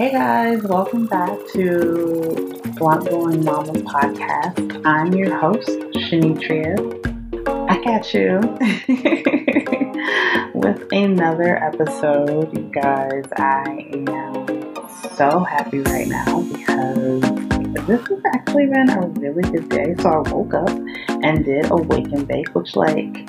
Hey 0.00 0.12
guys, 0.12 0.62
welcome 0.62 1.04
back 1.04 1.38
to 1.52 2.58
Blunt 2.78 3.04
Blowin' 3.04 3.44
Mama 3.44 3.74
podcast. 3.74 4.80
I'm 4.86 5.12
your 5.12 5.38
host, 5.38 5.68
Shonitria. 5.68 6.78
I 7.68 7.84
got 7.84 8.14
you 8.14 8.40
with 10.58 10.90
another 10.90 11.62
episode. 11.62 12.50
You 12.56 12.62
guys, 12.72 13.26
I 13.36 13.90
am 13.92 14.74
so 15.18 15.40
happy 15.40 15.80
right 15.80 16.08
now 16.08 16.44
because 16.44 17.20
this 17.86 18.00
has 18.08 18.20
actually 18.32 18.68
been 18.68 18.88
a 18.88 19.06
really 19.06 19.42
good 19.50 19.68
day. 19.68 19.94
So 20.00 20.08
I 20.08 20.30
woke 20.30 20.54
up 20.54 20.70
and 21.22 21.44
did 21.44 21.70
a 21.70 21.76
wake 21.76 22.10
and 22.10 22.26
bake, 22.26 22.54
which 22.54 22.74
like 22.74 23.18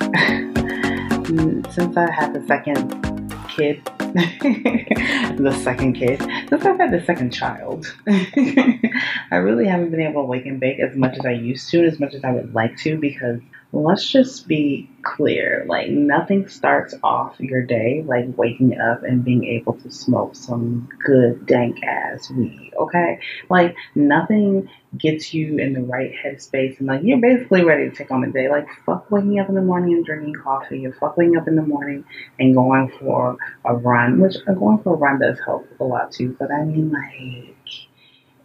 since 1.74 1.98
I 1.98 2.10
had 2.10 2.32
the 2.32 2.42
second 2.48 3.30
kid 3.50 3.86
the 5.36 5.60
second 5.62 5.94
kid. 5.94 6.20
Since 6.48 6.64
I've 6.64 6.78
had 6.78 6.92
the 6.92 7.02
second 7.04 7.32
child, 7.32 7.94
I 8.06 9.36
really 9.36 9.66
haven't 9.66 9.90
been 9.90 10.00
able 10.00 10.22
to 10.22 10.26
wake 10.26 10.46
and 10.46 10.60
bake 10.60 10.80
as 10.80 10.96
much 10.96 11.18
as 11.18 11.24
I 11.24 11.32
used 11.32 11.70
to, 11.70 11.84
as 11.84 11.98
much 11.98 12.14
as 12.14 12.22
I 12.24 12.32
would 12.32 12.54
like 12.54 12.76
to, 12.78 12.98
because 12.98 13.40
let's 13.72 14.08
just 14.08 14.46
be 14.46 14.88
clear 15.02 15.64
like 15.66 15.88
nothing 15.88 16.46
starts 16.46 16.94
off 17.02 17.34
your 17.40 17.62
day 17.62 18.04
like 18.06 18.26
waking 18.36 18.78
up 18.78 19.02
and 19.02 19.24
being 19.24 19.44
able 19.44 19.72
to 19.74 19.90
smoke 19.90 20.34
some 20.34 20.88
good 21.04 21.46
dank 21.46 21.82
ass 21.82 22.30
weed 22.30 22.72
okay? 22.82 23.18
Like 23.48 23.76
nothing 23.94 24.68
gets 24.96 25.32
you 25.32 25.58
in 25.58 25.72
the 25.72 25.80
right 25.80 26.12
headspace 26.12 26.78
and 26.78 26.88
like 26.88 27.00
you're 27.02 27.20
basically 27.20 27.64
ready 27.64 27.88
to 27.88 27.94
take 27.94 28.10
on 28.10 28.20
the 28.20 28.28
day. 28.28 28.48
Like 28.48 28.66
fuck 28.84 29.10
waking 29.10 29.38
up 29.40 29.48
in 29.48 29.54
the 29.54 29.62
morning 29.62 29.94
and 29.94 30.04
drinking 30.04 30.34
coffee 30.42 30.86
or 30.86 30.92
fuck 30.92 31.16
waking 31.16 31.36
up 31.36 31.48
in 31.48 31.56
the 31.56 31.62
morning 31.62 32.04
and 32.38 32.54
going 32.54 32.92
for 33.00 33.36
a 33.64 33.74
run 33.74 34.20
which 34.20 34.36
uh, 34.46 34.54
going 34.54 34.78
for 34.82 34.94
a 34.94 34.96
run 34.96 35.20
does 35.20 35.38
help 35.44 35.66
a 35.80 35.84
lot 35.84 36.12
too 36.12 36.36
but 36.38 36.50
i 36.50 36.64
mean 36.64 36.90
like 36.90 37.56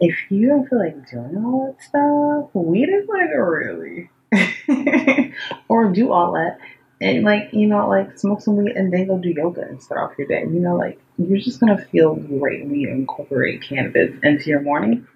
if 0.00 0.14
you 0.30 0.48
don't 0.48 0.68
feel 0.68 0.78
like 0.78 1.10
doing 1.10 1.36
all 1.44 1.66
that 1.66 1.82
stuff 1.82 2.50
weed 2.54 2.88
is 2.88 3.08
like 3.08 3.28
really 3.36 4.08
or 5.68 5.90
do 5.90 6.12
all 6.12 6.32
that. 6.32 6.58
And 7.00 7.22
like 7.22 7.50
you 7.52 7.66
know 7.66 7.88
like 7.88 8.18
smoke 8.18 8.40
some 8.40 8.56
weed 8.56 8.76
and 8.76 8.92
then 8.92 9.06
go 9.06 9.18
do 9.18 9.30
yoga 9.30 9.62
and 9.62 9.82
start 9.82 10.00
off 10.00 10.18
your 10.18 10.26
day. 10.26 10.40
You 10.40 10.60
know 10.60 10.76
like 10.76 11.00
you're 11.16 11.38
just 11.38 11.60
gonna 11.60 11.78
feel 11.78 12.14
great 12.16 12.64
when 12.64 12.74
you 12.74 12.90
incorporate 12.90 13.62
cannabis 13.62 14.12
into 14.22 14.50
your 14.50 14.60
morning 14.60 15.06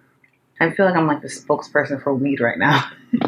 i 0.63 0.71
feel 0.71 0.87
like 0.87 0.97
i'm 0.97 1.07
like 1.07 1.23
the 1.23 1.29
spokesperson 1.29 2.03
for 2.03 2.15
weed 2.15 2.41
right 2.41 2.59
now 2.59 2.91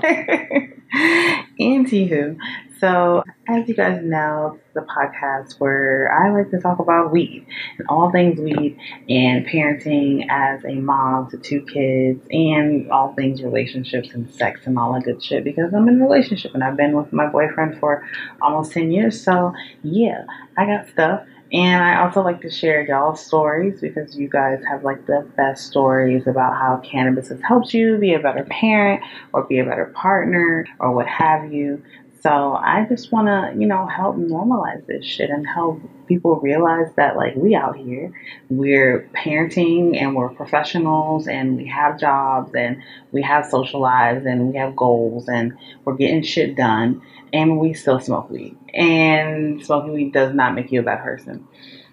anywho 1.60 2.36
so, 2.84 3.24
as 3.48 3.66
you 3.66 3.74
guys 3.74 4.02
know, 4.02 4.58
the 4.74 4.82
podcast 4.82 5.58
where 5.58 6.12
I 6.12 6.30
like 6.30 6.50
to 6.50 6.60
talk 6.60 6.80
about 6.80 7.12
weed 7.12 7.46
and 7.78 7.88
all 7.88 8.10
things 8.10 8.38
weed 8.38 8.78
and 9.08 9.46
parenting 9.46 10.26
as 10.28 10.62
a 10.66 10.74
mom 10.74 11.30
to 11.30 11.38
two 11.38 11.62
kids 11.62 12.20
and 12.30 12.90
all 12.90 13.14
things 13.14 13.42
relationships 13.42 14.10
and 14.12 14.30
sex 14.34 14.66
and 14.66 14.78
all 14.78 14.92
that 14.92 15.04
good 15.04 15.22
shit 15.22 15.44
because 15.44 15.72
I'm 15.72 15.88
in 15.88 15.98
a 15.98 16.04
relationship 16.04 16.52
and 16.52 16.62
I've 16.62 16.76
been 16.76 16.94
with 16.94 17.10
my 17.10 17.26
boyfriend 17.26 17.78
for 17.78 18.06
almost 18.42 18.72
10 18.72 18.90
years. 18.90 19.18
So, 19.22 19.54
yeah, 19.82 20.26
I 20.58 20.66
got 20.66 20.86
stuff. 20.88 21.26
And 21.54 21.84
I 21.84 22.04
also 22.04 22.20
like 22.20 22.40
to 22.40 22.50
share 22.50 22.84
y'all 22.84 23.14
stories 23.14 23.80
because 23.80 24.16
you 24.16 24.28
guys 24.28 24.60
have 24.68 24.82
like 24.82 25.06
the 25.06 25.24
best 25.36 25.68
stories 25.68 26.26
about 26.26 26.54
how 26.54 26.78
cannabis 26.78 27.28
has 27.28 27.40
helped 27.42 27.72
you 27.72 27.96
be 27.96 28.12
a 28.12 28.18
better 28.18 28.42
parent 28.42 29.04
or 29.32 29.44
be 29.44 29.60
a 29.60 29.64
better 29.64 29.84
partner 29.94 30.66
or 30.80 30.90
what 30.90 31.06
have 31.06 31.52
you. 31.52 31.80
So 32.24 32.54
I 32.54 32.86
just 32.88 33.12
want 33.12 33.26
to, 33.26 33.60
you 33.60 33.66
know, 33.66 33.86
help 33.86 34.16
normalize 34.16 34.86
this 34.86 35.04
shit 35.04 35.28
and 35.28 35.46
help 35.46 35.82
people 36.06 36.36
realize 36.36 36.86
that, 36.96 37.16
like, 37.16 37.36
we 37.36 37.54
out 37.54 37.76
here, 37.76 38.14
we're 38.48 39.10
parenting 39.14 40.00
and 40.00 40.16
we're 40.16 40.30
professionals 40.30 41.28
and 41.28 41.54
we 41.54 41.68
have 41.68 42.00
jobs 42.00 42.54
and 42.54 42.82
we 43.12 43.20
have 43.20 43.44
social 43.44 43.78
lives 43.80 44.24
and 44.24 44.50
we 44.50 44.56
have 44.56 44.74
goals 44.74 45.28
and 45.28 45.52
we're 45.84 45.96
getting 45.96 46.22
shit 46.22 46.56
done 46.56 47.02
and 47.34 47.58
we 47.58 47.74
still 47.74 48.00
smoke 48.00 48.30
weed. 48.30 48.56
And 48.72 49.62
smoking 49.62 49.92
weed 49.92 50.14
does 50.14 50.34
not 50.34 50.54
make 50.54 50.72
you 50.72 50.80
a 50.80 50.82
bad 50.82 51.02
person. 51.02 51.46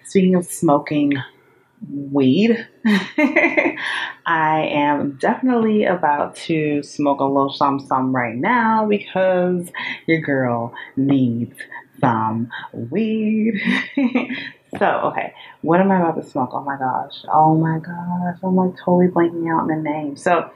Speaking 0.06 0.34
of 0.34 0.46
smoking, 0.46 1.12
weed. 1.90 2.66
I 4.26 4.68
am 4.72 5.16
definitely 5.20 5.84
about 5.84 6.36
to 6.36 6.82
smoke 6.82 7.20
a 7.20 7.24
little 7.24 7.52
some 7.52 7.80
some 7.80 8.14
right 8.14 8.36
now 8.36 8.86
because 8.86 9.70
your 10.06 10.20
girl 10.20 10.74
needs 10.96 11.56
some 12.00 12.50
weed. 12.72 13.60
so, 14.78 14.86
okay, 14.86 15.34
what 15.62 15.80
am 15.80 15.90
I 15.90 16.00
about 16.00 16.22
to 16.22 16.28
smoke? 16.28 16.50
Oh 16.52 16.62
my 16.62 16.76
gosh. 16.76 17.24
Oh 17.32 17.56
my 17.56 17.78
gosh. 17.78 18.38
I'm 18.42 18.56
like 18.56 18.76
totally 18.76 19.08
blanking 19.08 19.52
out 19.52 19.62
on 19.62 19.68
the 19.68 19.76
name. 19.76 20.16
So, 20.16 20.50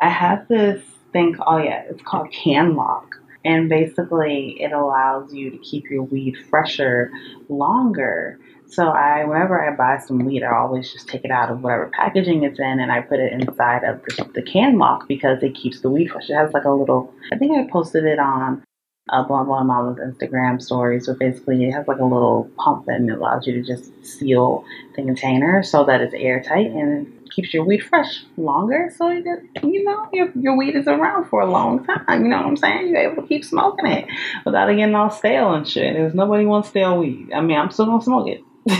I 0.00 0.08
have 0.08 0.48
this 0.48 0.82
thing, 1.12 1.36
oh 1.46 1.58
yeah, 1.58 1.84
it's 1.88 2.02
called 2.02 2.30
Can 2.30 2.76
Lock. 2.76 3.16
And 3.44 3.68
basically, 3.68 4.56
it 4.60 4.72
allows 4.72 5.34
you 5.34 5.50
to 5.50 5.58
keep 5.58 5.90
your 5.90 6.02
weed 6.02 6.36
fresher 6.48 7.10
longer 7.48 8.38
so 8.68 8.88
I, 8.88 9.24
whenever 9.24 9.60
I 9.60 9.74
buy 9.74 9.98
some 10.04 10.24
weed, 10.24 10.42
I 10.42 10.54
always 10.56 10.92
just 10.92 11.08
take 11.08 11.24
it 11.24 11.30
out 11.30 11.50
of 11.50 11.62
whatever 11.62 11.90
packaging 11.94 12.42
it's 12.44 12.58
in 12.58 12.80
and 12.80 12.90
I 12.90 13.00
put 13.00 13.20
it 13.20 13.32
inside 13.32 13.84
of 13.84 14.02
the, 14.04 14.30
the 14.34 14.42
can 14.42 14.78
lock 14.78 15.06
because 15.06 15.42
it 15.42 15.54
keeps 15.54 15.80
the 15.80 15.90
weed 15.90 16.08
fresh. 16.08 16.30
It 16.30 16.34
has 16.34 16.52
like 16.52 16.64
a 16.64 16.70
little, 16.70 17.12
I 17.32 17.36
think 17.36 17.52
I 17.52 17.70
posted 17.70 18.04
it 18.04 18.18
on 18.18 18.62
uh, 19.10 19.22
Blunt 19.24 19.46
Blowin' 19.46 19.66
Mama's 19.66 19.98
Instagram 19.98 20.60
stories, 20.62 21.06
So 21.06 21.14
basically 21.14 21.62
it 21.64 21.72
has 21.72 21.86
like 21.86 21.98
a 21.98 22.04
little 22.04 22.50
pump 22.56 22.86
it 22.88 23.10
allows 23.10 23.46
you 23.46 23.52
to 23.52 23.62
just 23.62 23.92
seal 24.04 24.64
the 24.96 25.02
container 25.02 25.62
so 25.62 25.84
that 25.84 26.00
it's 26.00 26.14
airtight 26.14 26.70
and 26.70 27.06
keeps 27.30 27.52
your 27.52 27.64
weed 27.64 27.82
fresh 27.82 28.24
longer. 28.36 28.90
So 28.96 29.10
you, 29.10 29.22
just, 29.22 29.64
you 29.64 29.84
know 29.84 30.08
your, 30.12 30.30
your 30.34 30.56
weed 30.56 30.74
is 30.74 30.86
around 30.86 31.28
for 31.28 31.40
a 31.40 31.50
long 31.50 31.84
time. 31.84 32.22
You 32.22 32.28
know 32.28 32.38
what 32.38 32.46
I'm 32.46 32.56
saying? 32.56 32.88
You're 32.88 33.12
able 33.12 33.22
to 33.22 33.28
keep 33.28 33.44
smoking 33.44 33.86
it 33.86 34.06
without 34.46 34.70
it 34.70 34.76
getting 34.76 34.94
all 34.94 35.10
stale 35.10 35.52
and 35.52 35.68
shit. 35.68 35.94
There's 35.94 36.14
nobody 36.14 36.46
wants 36.46 36.70
stale 36.70 36.98
weed. 36.98 37.30
I 37.34 37.42
mean, 37.42 37.58
I'm 37.58 37.70
still 37.70 37.86
gonna 37.86 38.02
smoke 38.02 38.28
it. 38.28 38.42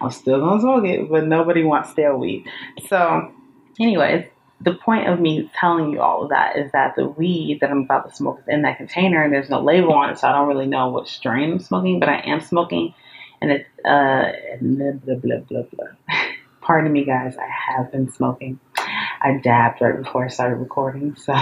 I'm 0.00 0.10
still 0.10 0.40
gonna 0.40 0.60
smoke 0.60 0.84
it, 0.84 1.08
but 1.08 1.26
nobody 1.26 1.64
wants 1.64 1.90
stale 1.90 2.18
weed. 2.18 2.46
So, 2.88 3.32
anyways, 3.78 4.26
the 4.60 4.74
point 4.74 5.08
of 5.08 5.20
me 5.20 5.50
telling 5.58 5.90
you 5.90 6.00
all 6.00 6.24
of 6.24 6.30
that 6.30 6.56
is 6.58 6.70
that 6.72 6.94
the 6.96 7.06
weed 7.06 7.58
that 7.60 7.70
I'm 7.70 7.82
about 7.82 8.10
to 8.10 8.14
smoke 8.14 8.40
is 8.40 8.48
in 8.48 8.62
that 8.62 8.76
container 8.76 9.22
and 9.22 9.32
there's 9.32 9.48
no 9.48 9.62
label 9.62 9.94
on 9.94 10.10
it, 10.10 10.18
so 10.18 10.28
I 10.28 10.32
don't 10.32 10.48
really 10.48 10.66
know 10.66 10.90
what 10.90 11.08
strain 11.08 11.52
I'm 11.52 11.58
smoking, 11.60 11.98
but 11.98 12.08
I 12.08 12.20
am 12.26 12.40
smoking 12.40 12.94
and 13.40 13.50
it's 13.50 13.68
uh 13.84 14.32
blah 14.60 14.92
blah 14.92 15.14
blah 15.14 15.38
blah 15.38 15.62
blah. 15.62 15.86
Pardon 16.60 16.92
me 16.92 17.04
guys, 17.04 17.36
I 17.36 17.48
have 17.48 17.90
been 17.90 18.12
smoking. 18.12 18.60
I 18.76 19.40
dabbed 19.42 19.80
right 19.80 19.96
before 19.96 20.24
I 20.24 20.28
started 20.28 20.56
recording, 20.56 21.16
so 21.16 21.34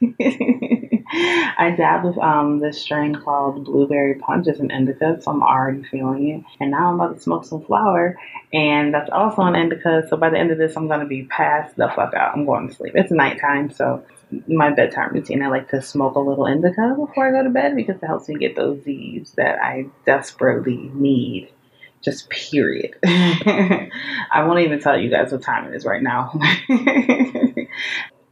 I 1.12 1.74
dabbed 1.76 2.04
with 2.04 2.18
um, 2.18 2.60
this 2.60 2.80
strain 2.80 3.14
called 3.14 3.64
Blueberry 3.64 4.16
Punch. 4.16 4.46
It's 4.46 4.60
an 4.60 4.70
indica, 4.70 5.18
so 5.22 5.30
I'm 5.30 5.42
already 5.42 5.82
feeling 5.84 6.28
it. 6.28 6.44
And 6.60 6.70
now 6.70 6.88
I'm 6.88 7.00
about 7.00 7.14
to 7.14 7.20
smoke 7.20 7.46
some 7.46 7.64
flower, 7.64 8.18
and 8.52 8.92
that's 8.92 9.08
also 9.10 9.42
an 9.42 9.56
indica. 9.56 10.06
So 10.08 10.18
by 10.18 10.28
the 10.28 10.38
end 10.38 10.50
of 10.50 10.58
this, 10.58 10.76
I'm 10.76 10.86
going 10.86 11.00
to 11.00 11.06
be 11.06 11.24
passed 11.24 11.76
the 11.76 11.88
fuck 11.88 12.12
out. 12.12 12.36
I'm 12.36 12.44
going 12.44 12.68
to 12.68 12.74
sleep. 12.74 12.92
It's 12.94 13.10
nighttime, 13.10 13.70
so 13.70 14.04
my 14.46 14.70
bedtime 14.70 15.14
routine. 15.14 15.42
I 15.42 15.48
like 15.48 15.70
to 15.70 15.80
smoke 15.80 16.14
a 16.16 16.20
little 16.20 16.44
indica 16.46 16.94
before 16.94 17.28
I 17.28 17.30
go 17.30 17.42
to 17.42 17.50
bed 17.50 17.74
because 17.74 17.96
it 18.02 18.06
helps 18.06 18.28
me 18.28 18.36
get 18.36 18.54
those 18.54 18.82
Z's 18.84 19.32
that 19.36 19.58
I 19.62 19.86
desperately 20.04 20.90
need. 20.92 21.50
Just 22.02 22.28
period. 22.28 22.96
I 23.04 23.90
won't 24.44 24.60
even 24.60 24.80
tell 24.80 24.98
you 24.98 25.10
guys 25.10 25.32
what 25.32 25.42
time 25.42 25.72
it 25.72 25.74
is 25.74 25.84
right 25.84 26.02
now. 26.02 26.32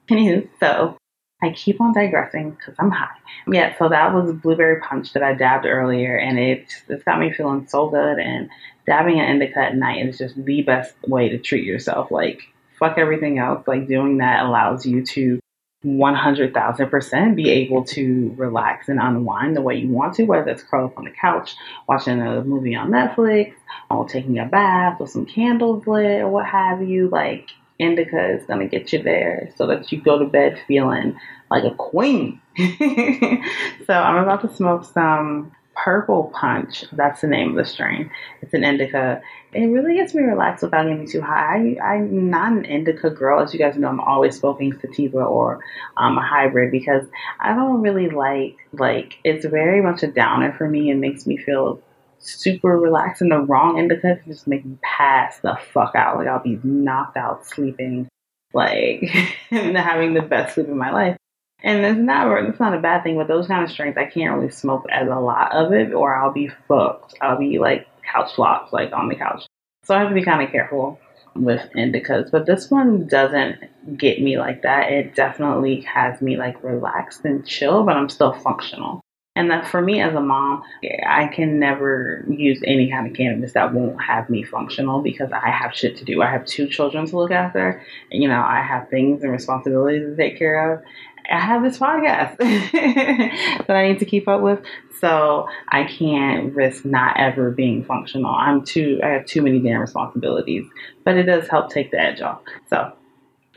Anywho, 0.09 0.49
so 0.61 0.97
I 1.43 1.51
keep 1.51 1.81
on 1.81 1.93
digressing 1.93 2.51
because 2.51 2.75
I'm 2.79 2.91
high. 2.91 3.15
Yeah, 3.47 3.77
so 3.79 3.89
that 3.89 4.15
was 4.15 4.33
blueberry 4.33 4.81
punch 4.81 5.13
that 5.13 5.23
I 5.23 5.35
dabbed 5.35 5.67
earlier, 5.67 6.17
and 6.17 6.39
it 6.39 6.73
it's 6.89 7.05
got 7.05 7.21
me 7.21 7.33
feeling 7.33 7.67
so 7.69 7.89
good. 7.89 8.19
And 8.19 8.49
dabbing 8.87 9.21
an 9.21 9.29
indica 9.29 9.59
at 9.59 9.77
night 9.77 10.07
is 10.07 10.19
just 10.19 10.43
the 10.43 10.63
best 10.63 10.95
way 11.07 11.29
to 11.29 11.39
treat 11.39 11.65
yourself. 11.65 12.11
Like 12.11 12.43
fuck 12.79 12.99
everything 12.99 13.39
else. 13.39 13.67
Like 13.67 13.87
doing 13.87 14.19
that 14.19 14.47
allows 14.47 14.87
you 14.87 15.05
to 15.05 15.41
100,000% 15.85 17.37
be 17.37 17.51
able 17.51 17.85
to 17.85 18.35
relax 18.37 18.89
and 18.89 18.99
unwind 19.01 19.57
the 19.57 19.61
way 19.61 19.77
you 19.77 19.89
want 19.89 20.15
to, 20.15 20.25
whether 20.25 20.51
it's 20.51 20.63
curl 20.63 20.87
up 20.87 20.99
on 20.99 21.05
the 21.05 21.11
couch, 21.11 21.55
watching 21.89 22.21
a 22.21 22.43
movie 22.43 22.75
on 22.75 22.91
Netflix, 22.91 23.53
or 23.91 24.09
taking 24.09 24.39
a 24.39 24.47
bath 24.47 24.99
with 24.99 25.11
some 25.11 25.27
candles 25.27 25.87
lit, 25.87 26.23
or 26.23 26.29
what 26.29 26.47
have 26.47 26.83
you. 26.83 27.09
Like 27.09 27.51
indica 27.79 28.35
is 28.35 28.47
going 28.47 28.61
to 28.61 28.67
get 28.67 28.93
you 28.93 29.03
there 29.03 29.51
so 29.57 29.67
that 29.67 29.91
you 29.93 30.01
go 30.01 30.19
to 30.19 30.25
bed 30.25 30.59
feeling 30.67 31.19
like 31.51 31.65
a 31.65 31.75
queen. 31.75 32.41
so 32.59 33.93
I'm 33.93 34.23
about 34.23 34.43
to 34.43 34.55
smoke 34.55 34.85
some 34.85 35.53
purple 35.77 36.33
punch. 36.35 36.85
That's 36.93 37.21
the 37.21 37.27
name 37.27 37.51
of 37.51 37.57
the 37.57 37.65
strain. 37.65 38.11
It's 38.41 38.55
an 38.55 38.65
indica. 38.65 39.21
It 39.53 39.67
really 39.67 39.95
gets 39.95 40.15
me 40.15 40.23
relaxed 40.23 40.63
without 40.65 40.85
getting 40.85 41.01
me 41.01 41.07
too 41.07 41.21
high. 41.21 41.77
I, 41.83 41.97
am 41.97 42.31
not 42.31 42.53
an 42.53 42.65
indica 42.65 43.11
girl. 43.11 43.43
As 43.43 43.53
you 43.53 43.59
guys 43.59 43.77
know, 43.77 43.89
I'm 43.89 44.01
always 44.01 44.39
smoking 44.39 44.79
sativa 44.81 45.19
or 45.19 45.61
um, 45.97 46.19
a 46.19 46.23
hybrid 46.23 46.73
because 46.73 47.05
I 47.39 47.55
don't 47.55 47.83
really 47.83 48.09
like, 48.09 48.57
like, 48.73 49.19
it's 49.23 49.45
very 49.45 49.83
much 49.83 50.03
a 50.03 50.09
downer 50.09 50.53
for 50.53 50.69
me. 50.69 50.91
It 50.91 50.97
makes 50.97 51.27
me 51.27 51.37
feel 51.37 51.83
super 52.27 52.79
relaxed 52.79 53.23
and 53.23 53.31
the 53.31 53.39
wrong 53.39 53.79
indica 53.79 54.17
can 54.17 54.33
just 54.33 54.47
make 54.47 54.65
me 54.65 54.79
pass 54.83 55.39
the 55.41 55.59
fuck 55.73 55.95
out. 55.95 56.17
Like 56.17 56.29
I'll 56.29 56.43
be 56.43 56.61
knocked 56.63 57.17
out 57.17 57.47
sleeping, 57.47 58.09
like 58.53 59.03
having 59.51 60.15
the 60.15 60.23
best 60.23 60.55
sleep 60.55 60.69
of 60.69 60.77
my 60.77 60.91
life. 60.91 61.17
And 61.63 61.85
it's 61.85 61.99
not 61.99 62.45
it's 62.45 62.61
not 62.61 62.75
a 62.75 62.81
bad 62.81 63.03
thing, 63.03 63.17
but 63.17 63.29
those 63.29 63.47
kind 63.47 63.65
of 63.65 63.71
strains 63.71 63.97
I 63.97 64.05
can't 64.05 64.35
really 64.35 64.51
smoke 64.51 64.87
as 64.91 65.09
a 65.09 65.19
lot 65.19 65.55
of 65.55 65.73
it, 65.73 65.93
or 65.93 66.15
I'll 66.15 66.33
be 66.33 66.51
fucked. 66.69 67.15
I'll 67.21 67.39
be 67.39 67.59
like 67.59 67.87
couch 68.03 68.35
flops, 68.35 68.73
like 68.73 68.93
on 68.93 69.09
the 69.09 69.17
couch. 69.17 69.45
So 69.85 69.95
I 69.95 70.01
have 70.01 70.09
to 70.09 70.15
be 70.15 70.25
kind 70.25 70.43
of 70.43 70.51
careful 70.51 71.01
with 71.35 71.61
indicas. 71.75 72.31
But 72.31 72.47
this 72.47 72.71
one 72.71 73.07
doesn't 73.07 73.97
get 73.97 74.21
me 74.21 74.39
like 74.39 74.63
that. 74.63 74.91
It 74.91 75.15
definitely 75.15 75.83
has 75.83 76.21
me 76.21 76.37
like 76.37 76.63
relaxed 76.63 77.25
and 77.25 77.47
chill, 77.47 77.85
but 77.85 77.97
I'm 77.97 78.09
still 78.09 78.33
functional. 78.33 79.01
And 79.37 79.51
that 79.51 79.69
for 79.69 79.83
me 79.83 80.01
as 80.01 80.15
a 80.15 80.21
mom, 80.21 80.63
I 81.07 81.29
can 81.29 81.61
never 81.61 82.25
use 82.27 82.61
any 82.65 82.91
kind 82.91 83.07
of 83.07 83.15
cannabis 83.15 83.53
that 83.53 83.75
won't 83.75 84.03
have 84.03 84.31
me 84.31 84.43
functional 84.43 85.03
because 85.03 85.31
I 85.31 85.51
have 85.51 85.75
shit 85.75 85.99
to 85.99 86.05
do. 86.05 86.23
I 86.23 86.31
have 86.31 86.47
two 86.47 86.67
children 86.67 87.07
to 87.07 87.17
look 87.19 87.31
after. 87.31 87.83
You 88.11 88.29
know, 88.29 88.41
I 88.41 88.63
have 88.63 88.89
things 88.89 89.23
and 89.23 89.31
responsibilities 89.31 90.09
to 90.09 90.17
take 90.17 90.39
care 90.39 90.73
of. 90.73 90.83
I 91.31 91.39
have 91.39 91.63
this 91.63 91.79
podcast 91.79 92.39
that 93.67 93.77
I 93.77 93.89
need 93.89 93.99
to 93.99 94.05
keep 94.07 94.27
up 94.27 94.41
with. 94.41 94.61
So 95.01 95.49
I 95.69 95.85
can't 95.85 96.55
risk 96.55 96.87
not 96.87 97.19
ever 97.19 97.51
being 97.51 97.85
functional. 97.85 98.35
I'm 98.35 98.65
too 98.65 99.01
I 99.05 99.09
have 99.09 99.27
too 99.27 99.43
many 99.43 99.61
damn 99.61 99.81
responsibilities. 99.81 100.65
But 101.05 101.19
it 101.19 101.25
does 101.25 101.49
help 101.49 101.71
take 101.71 101.91
the 101.91 102.01
edge 102.01 102.23
off. 102.23 102.41
So 102.69 102.93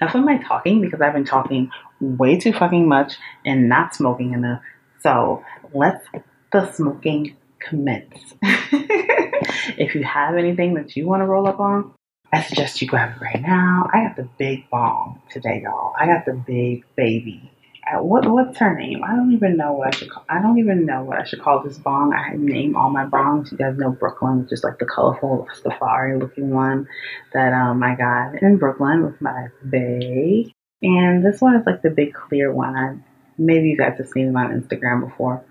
enough 0.01 0.15
of 0.15 0.23
my 0.23 0.37
talking 0.37 0.81
because 0.81 0.99
I've 1.01 1.13
been 1.13 1.25
talking 1.25 1.71
way 2.01 2.37
too 2.37 2.53
fucking 2.53 2.87
much 2.87 3.13
and 3.45 3.69
not 3.69 3.95
smoking 3.95 4.33
enough. 4.33 4.61
So 5.01 5.43
let's 5.73 6.05
the 6.51 6.71
smoking 6.73 7.35
commence. 7.59 8.33
if 8.41 9.95
you 9.95 10.03
have 10.03 10.35
anything 10.35 10.75
that 10.75 10.95
you 10.95 11.07
want 11.07 11.21
to 11.21 11.25
roll 11.25 11.47
up 11.47 11.59
on, 11.59 11.93
I 12.31 12.43
suggest 12.43 12.81
you 12.81 12.87
grab 12.87 13.15
it 13.15 13.21
right 13.21 13.41
now. 13.41 13.89
I 13.91 14.03
got 14.03 14.15
the 14.15 14.29
big 14.37 14.69
bong 14.69 15.21
today, 15.31 15.61
y'all. 15.63 15.93
I 15.99 16.05
got 16.05 16.25
the 16.25 16.33
big 16.33 16.85
baby. 16.95 17.51
Uh, 17.89 18.03
what 18.03 18.27
what's 18.29 18.59
her 18.59 18.77
name? 18.77 19.03
I 19.03 19.15
don't 19.15 19.31
even 19.31 19.57
know 19.57 19.73
what 19.73 19.87
I 19.87 19.97
should 19.97 20.11
call. 20.11 20.25
I 20.29 20.41
don't 20.41 20.59
even 20.59 20.85
know 20.85 21.03
what 21.03 21.17
I 21.17 21.23
should 21.23 21.41
call 21.41 21.63
this 21.63 21.77
bong. 21.77 22.13
I 22.13 22.35
name 22.35 22.75
all 22.75 22.91
my 22.91 23.05
bongs. 23.05 23.51
You 23.51 23.57
guys 23.57 23.77
know 23.77 23.91
Brooklyn, 23.91 24.43
which 24.43 24.51
is 24.51 24.63
like 24.63 24.77
the 24.77 24.85
colorful 24.85 25.47
safari 25.63 26.19
looking 26.19 26.51
one 26.51 26.87
that 27.33 27.53
um 27.53 27.81
I 27.81 27.95
got 27.95 28.41
in 28.41 28.57
Brooklyn 28.57 29.05
with 29.05 29.19
my 29.21 29.47
bae. 29.63 30.53
And 30.81 31.25
this 31.25 31.41
one 31.41 31.55
is 31.55 31.65
like 31.65 31.81
the 31.81 31.89
big 31.89 32.13
clear 32.13 32.53
one. 32.53 32.75
I 32.75 32.95
maybe 33.39 33.69
you 33.69 33.77
guys 33.77 33.97
have 33.97 34.09
seen 34.09 34.27
it 34.27 34.35
on 34.35 34.61
Instagram 34.61 35.09
before. 35.09 35.43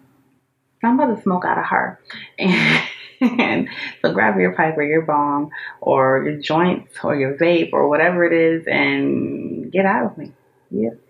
I'm 0.83 0.99
about 0.99 1.17
to 1.17 1.23
smoke 1.23 1.45
out 1.45 1.59
of 1.59 1.65
her. 1.67 2.01
And, 3.21 3.69
so 4.01 4.13
grab 4.13 4.39
your 4.39 4.53
pipe 4.53 4.77
or 4.77 4.85
your 4.85 5.03
bong 5.03 5.51
or 5.81 6.23
your 6.25 6.41
joints 6.41 6.99
or 7.03 7.17
your 7.17 7.37
vape 7.37 7.71
or 7.73 7.89
whatever 7.89 8.25
it 8.25 8.33
is 8.33 8.65
and 8.69 9.73
get 9.73 9.87
out 9.87 10.07
of 10.07 10.17
me. 10.19 10.33
Yep. 10.71 11.01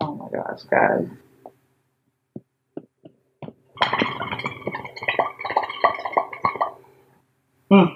Oh 0.00 0.14
my 0.14 0.28
gosh, 0.30 0.62
guys. 0.70 1.08
Mm. 7.70 7.95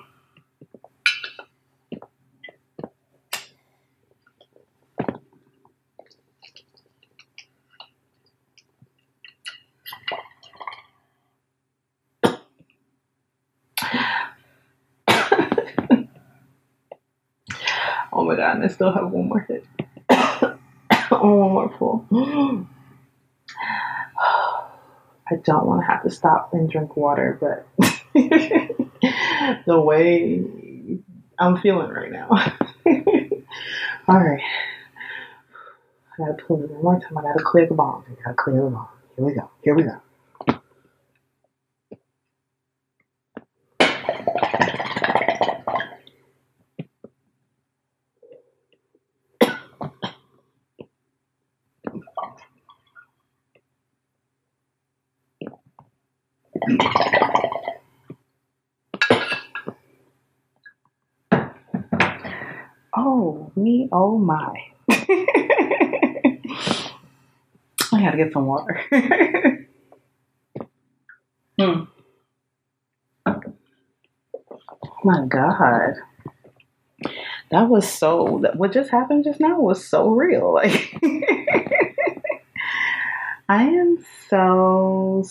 My 18.30 18.36
god, 18.36 18.54
and 18.58 18.64
I 18.64 18.68
still 18.68 18.92
have 18.92 19.10
one 19.10 19.28
more 19.28 19.40
hit. 19.40 19.64
oh, 21.10 21.34
one 21.34 21.50
more 21.50 21.68
pull. 21.68 22.06
I 25.28 25.34
don't 25.42 25.66
want 25.66 25.80
to 25.80 25.86
have 25.88 26.04
to 26.04 26.10
stop 26.10 26.50
and 26.52 26.70
drink 26.70 26.96
water, 26.96 27.36
but 27.40 27.66
the 29.66 29.80
way 29.80 30.44
I'm 31.40 31.56
feeling 31.56 31.90
right 31.90 32.12
now. 32.12 32.28
All 34.06 34.20
right. 34.20 34.42
I 36.12 36.16
gotta 36.16 36.34
pull 36.34 36.62
it 36.62 36.70
one 36.70 36.82
more 36.84 37.00
time. 37.00 37.18
I 37.18 37.22
gotta 37.22 37.42
clear 37.42 37.66
the 37.66 37.74
bong. 37.74 38.04
I 38.08 38.14
gotta 38.22 38.36
clear 38.36 38.62
the 38.62 38.70
bong. 38.70 38.86
Here 39.16 39.24
we 39.24 39.34
go. 39.34 39.50
Here 39.64 39.74
we 39.74 39.82
go. 39.82 40.00
Oh, 62.96 63.52
me, 63.56 63.88
oh 63.92 64.18
my. 64.18 64.52
I 67.92 68.02
gotta 68.02 68.16
get 68.16 68.32
some 68.32 68.46
water. 68.46 68.80
hmm. 71.58 71.84
My 75.04 75.24
God. 75.28 75.94
That 77.50 77.68
was 77.68 77.90
so, 77.90 78.42
what 78.54 78.72
just 78.72 78.90
happened 78.90 79.24
just 79.24 79.40
now 79.40 79.58
was 79.60 79.86
so 79.86 80.08
real. 80.10 80.54
Like, 80.54 80.94
I 83.48 83.64
am 83.64 84.04
so 84.28 85.24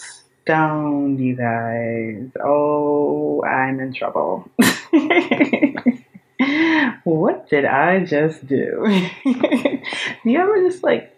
stoned, 0.50 1.19
you 1.19 1.36
guys. 1.36 2.31
Oh, 2.44 3.44
I'm 3.44 3.80
in 3.80 3.94
trouble. 3.94 4.50
what 7.04 7.48
did 7.51 7.66
I 7.66 8.04
just 8.04 8.48
do? 8.48 8.84
do 9.24 9.80
you 10.25 10.40
ever 10.40 10.68
just 10.68 10.84
like 10.84 11.16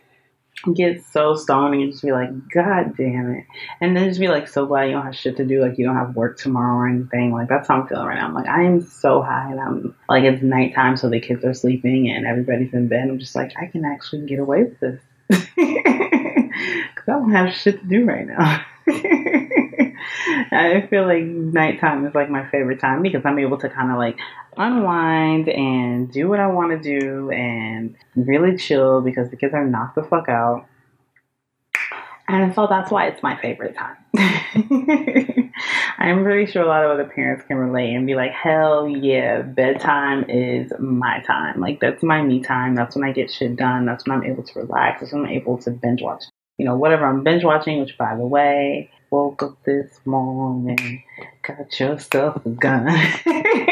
get 0.75 1.01
so 1.05 1.35
stoned 1.35 1.75
and 1.75 1.81
you 1.81 1.91
just 1.91 2.03
be 2.03 2.11
like, 2.11 2.27
God 2.53 2.97
damn 2.97 3.35
it. 3.35 3.45
And 3.79 3.95
then 3.95 4.09
just 4.09 4.19
be 4.19 4.27
like 4.27 4.49
so 4.49 4.65
glad 4.65 4.87
you 4.87 4.91
don't 4.91 5.05
have 5.05 5.15
shit 5.15 5.37
to 5.37 5.45
do, 5.45 5.61
like 5.61 5.77
you 5.77 5.85
don't 5.85 5.95
have 5.95 6.13
work 6.13 6.37
tomorrow 6.37 6.75
or 6.75 6.89
anything. 6.89 7.31
Like 7.31 7.47
that's 7.47 7.69
how 7.69 7.79
I'm 7.79 7.87
feeling 7.87 8.07
right 8.07 8.19
now. 8.19 8.27
I'm 8.27 8.33
like, 8.33 8.49
I 8.49 8.63
am 8.63 8.81
so 8.81 9.21
high 9.21 9.49
and 9.49 9.61
I'm 9.61 9.95
like 10.09 10.25
it's 10.25 10.43
nighttime 10.43 10.97
so 10.97 11.09
the 11.09 11.21
kids 11.21 11.45
are 11.45 11.53
sleeping 11.53 12.09
and 12.09 12.25
everybody's 12.25 12.73
in 12.73 12.89
bed. 12.89 13.07
I'm 13.07 13.17
just 13.17 13.35
like, 13.35 13.53
I 13.57 13.67
can 13.67 13.85
actually 13.85 14.25
get 14.25 14.39
away 14.39 14.65
with 14.65 14.77
this. 14.81 14.99
Cause 15.31 15.47
I 15.55 17.13
don't 17.13 17.31
have 17.31 17.55
shit 17.55 17.79
to 17.79 17.87
do 17.87 18.03
right 18.03 18.27
now. 18.27 18.65
I 20.51 20.85
feel 20.87 21.05
like 21.05 21.23
nighttime 21.23 22.05
is 22.05 22.13
like 22.13 22.29
my 22.29 22.47
favorite 22.49 22.79
time 22.79 23.01
because 23.01 23.21
I'm 23.25 23.39
able 23.39 23.57
to 23.59 23.69
kind 23.69 23.91
of 23.91 23.97
like 23.97 24.17
unwind 24.57 25.47
and 25.47 26.11
do 26.11 26.27
what 26.27 26.41
I 26.41 26.47
want 26.47 26.71
to 26.71 26.99
do 26.99 27.31
and 27.31 27.95
really 28.15 28.57
chill 28.57 29.01
because 29.01 29.29
the 29.29 29.37
kids 29.37 29.53
are 29.53 29.65
knocked 29.65 29.95
the 29.95 30.03
fuck 30.03 30.27
out. 30.27 30.67
And 32.27 32.53
so 32.53 32.67
that's 32.67 32.91
why 32.91 33.07
it's 33.07 33.23
my 33.23 33.35
favorite 33.41 33.75
time. 33.75 33.97
I'm 35.97 36.23
pretty 36.23 36.51
sure 36.51 36.63
a 36.63 36.67
lot 36.67 36.85
of 36.85 36.91
other 36.91 37.05
parents 37.05 37.43
can 37.45 37.57
relate 37.57 37.93
and 37.93 38.07
be 38.07 38.15
like, 38.15 38.31
hell 38.31 38.87
yeah, 38.87 39.41
bedtime 39.41 40.25
is 40.29 40.71
my 40.79 41.21
time. 41.21 41.59
Like, 41.59 41.79
that's 41.79 42.03
my 42.03 42.21
me 42.21 42.41
time. 42.41 42.75
That's 42.75 42.95
when 42.95 43.03
I 43.03 43.11
get 43.11 43.31
shit 43.31 43.55
done. 43.55 43.85
That's 43.85 44.05
when 44.05 44.17
I'm 44.17 44.23
able 44.23 44.43
to 44.43 44.59
relax. 44.59 45.01
That's 45.01 45.13
when 45.13 45.25
I'm 45.25 45.31
able 45.31 45.57
to 45.59 45.71
binge 45.71 46.01
watch. 46.01 46.23
You 46.57 46.65
know, 46.65 46.77
whatever 46.77 47.05
I'm 47.05 47.23
binge 47.23 47.43
watching, 47.43 47.81
which 47.81 47.97
by 47.97 48.15
the 48.15 48.25
way, 48.25 48.89
woke 49.11 49.43
up 49.43 49.61
this 49.65 49.99
morning, 50.05 51.03
got 51.43 51.77
yourself 51.79 52.45
a 52.45 52.49
gun. 52.49 53.67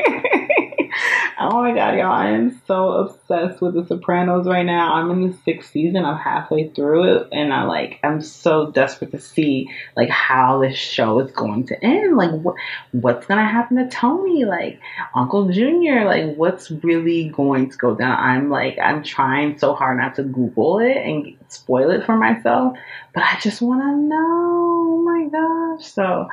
Oh 1.41 1.61
my 1.61 1.73
god, 1.73 1.97
y'all! 1.97 2.11
I 2.11 2.31
am 2.31 2.61
so 2.67 2.91
obsessed 2.91 3.61
with 3.61 3.73
The 3.73 3.85
Sopranos 3.85 4.45
right 4.45 4.65
now. 4.65 4.95
I'm 4.95 5.09
in 5.11 5.31
the 5.31 5.37
sixth 5.45 5.71
season. 5.71 6.03
I'm 6.03 6.17
halfway 6.17 6.67
through 6.67 7.15
it, 7.15 7.29
and 7.31 7.53
I 7.53 7.63
like 7.63 7.97
I'm 8.03 8.19
so 8.21 8.71
desperate 8.71 9.11
to 9.11 9.21
see 9.21 9.69
like 9.95 10.09
how 10.09 10.59
this 10.59 10.77
show 10.77 11.17
is 11.21 11.31
going 11.31 11.67
to 11.67 11.81
end. 11.81 12.17
Like 12.17 12.31
what 12.31 12.55
what's 12.91 13.25
gonna 13.25 13.47
happen 13.47 13.77
to 13.77 13.87
Tony? 13.87 14.43
Like 14.43 14.81
Uncle 15.15 15.49
Junior? 15.49 16.03
Like 16.03 16.35
what's 16.35 16.71
really 16.71 17.29
going 17.29 17.69
to 17.69 17.77
go 17.77 17.95
down? 17.95 18.19
I'm 18.19 18.49
like 18.49 18.77
I'm 18.77 19.01
trying 19.01 19.59
so 19.59 19.73
hard 19.73 19.97
not 19.97 20.15
to 20.15 20.23
Google 20.23 20.79
it 20.79 20.97
and 20.97 21.37
spoil 21.47 21.89
it 21.91 22.05
for 22.05 22.17
myself, 22.17 22.77
but 23.13 23.23
I 23.23 23.39
just 23.39 23.61
want 23.61 23.81
to 23.81 23.95
know. 23.95 24.49
Oh 24.91 25.01
my 25.05 25.29
gosh! 25.29 25.89
So 25.89 26.27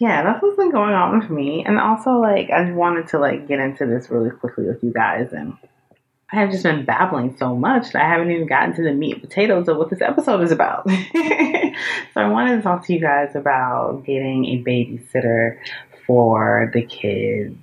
yeah, 0.00 0.22
that's 0.22 0.42
what's 0.42 0.56
been 0.56 0.70
going 0.70 0.94
on 0.94 1.20
with 1.20 1.28
me. 1.28 1.62
And 1.64 1.78
also, 1.78 2.12
like, 2.12 2.48
I 2.50 2.72
wanted 2.72 3.08
to 3.08 3.18
like 3.18 3.46
get 3.46 3.60
into 3.60 3.84
this 3.84 4.10
really 4.10 4.30
quickly 4.30 4.64
with 4.64 4.82
you 4.82 4.92
guys 4.92 5.32
and 5.32 5.56
I 6.32 6.36
have 6.36 6.50
just 6.50 6.62
been 6.62 6.84
babbling 6.84 7.36
so 7.36 7.54
much 7.56 7.92
that 7.92 8.02
I 8.02 8.08
haven't 8.08 8.30
even 8.30 8.46
gotten 8.46 8.74
to 8.76 8.82
the 8.82 8.92
meat 8.92 9.14
and 9.14 9.22
potatoes 9.22 9.68
of 9.68 9.76
what 9.76 9.90
this 9.90 10.00
episode 10.00 10.42
is 10.42 10.52
about. 10.52 10.88
so 10.88 10.94
I 12.16 12.28
wanted 12.28 12.56
to 12.56 12.62
talk 12.62 12.86
to 12.86 12.94
you 12.94 13.00
guys 13.00 13.34
about 13.34 14.04
getting 14.06 14.46
a 14.46 14.62
babysitter 14.62 15.58
for 16.06 16.70
the 16.72 16.82
kids. 16.82 17.56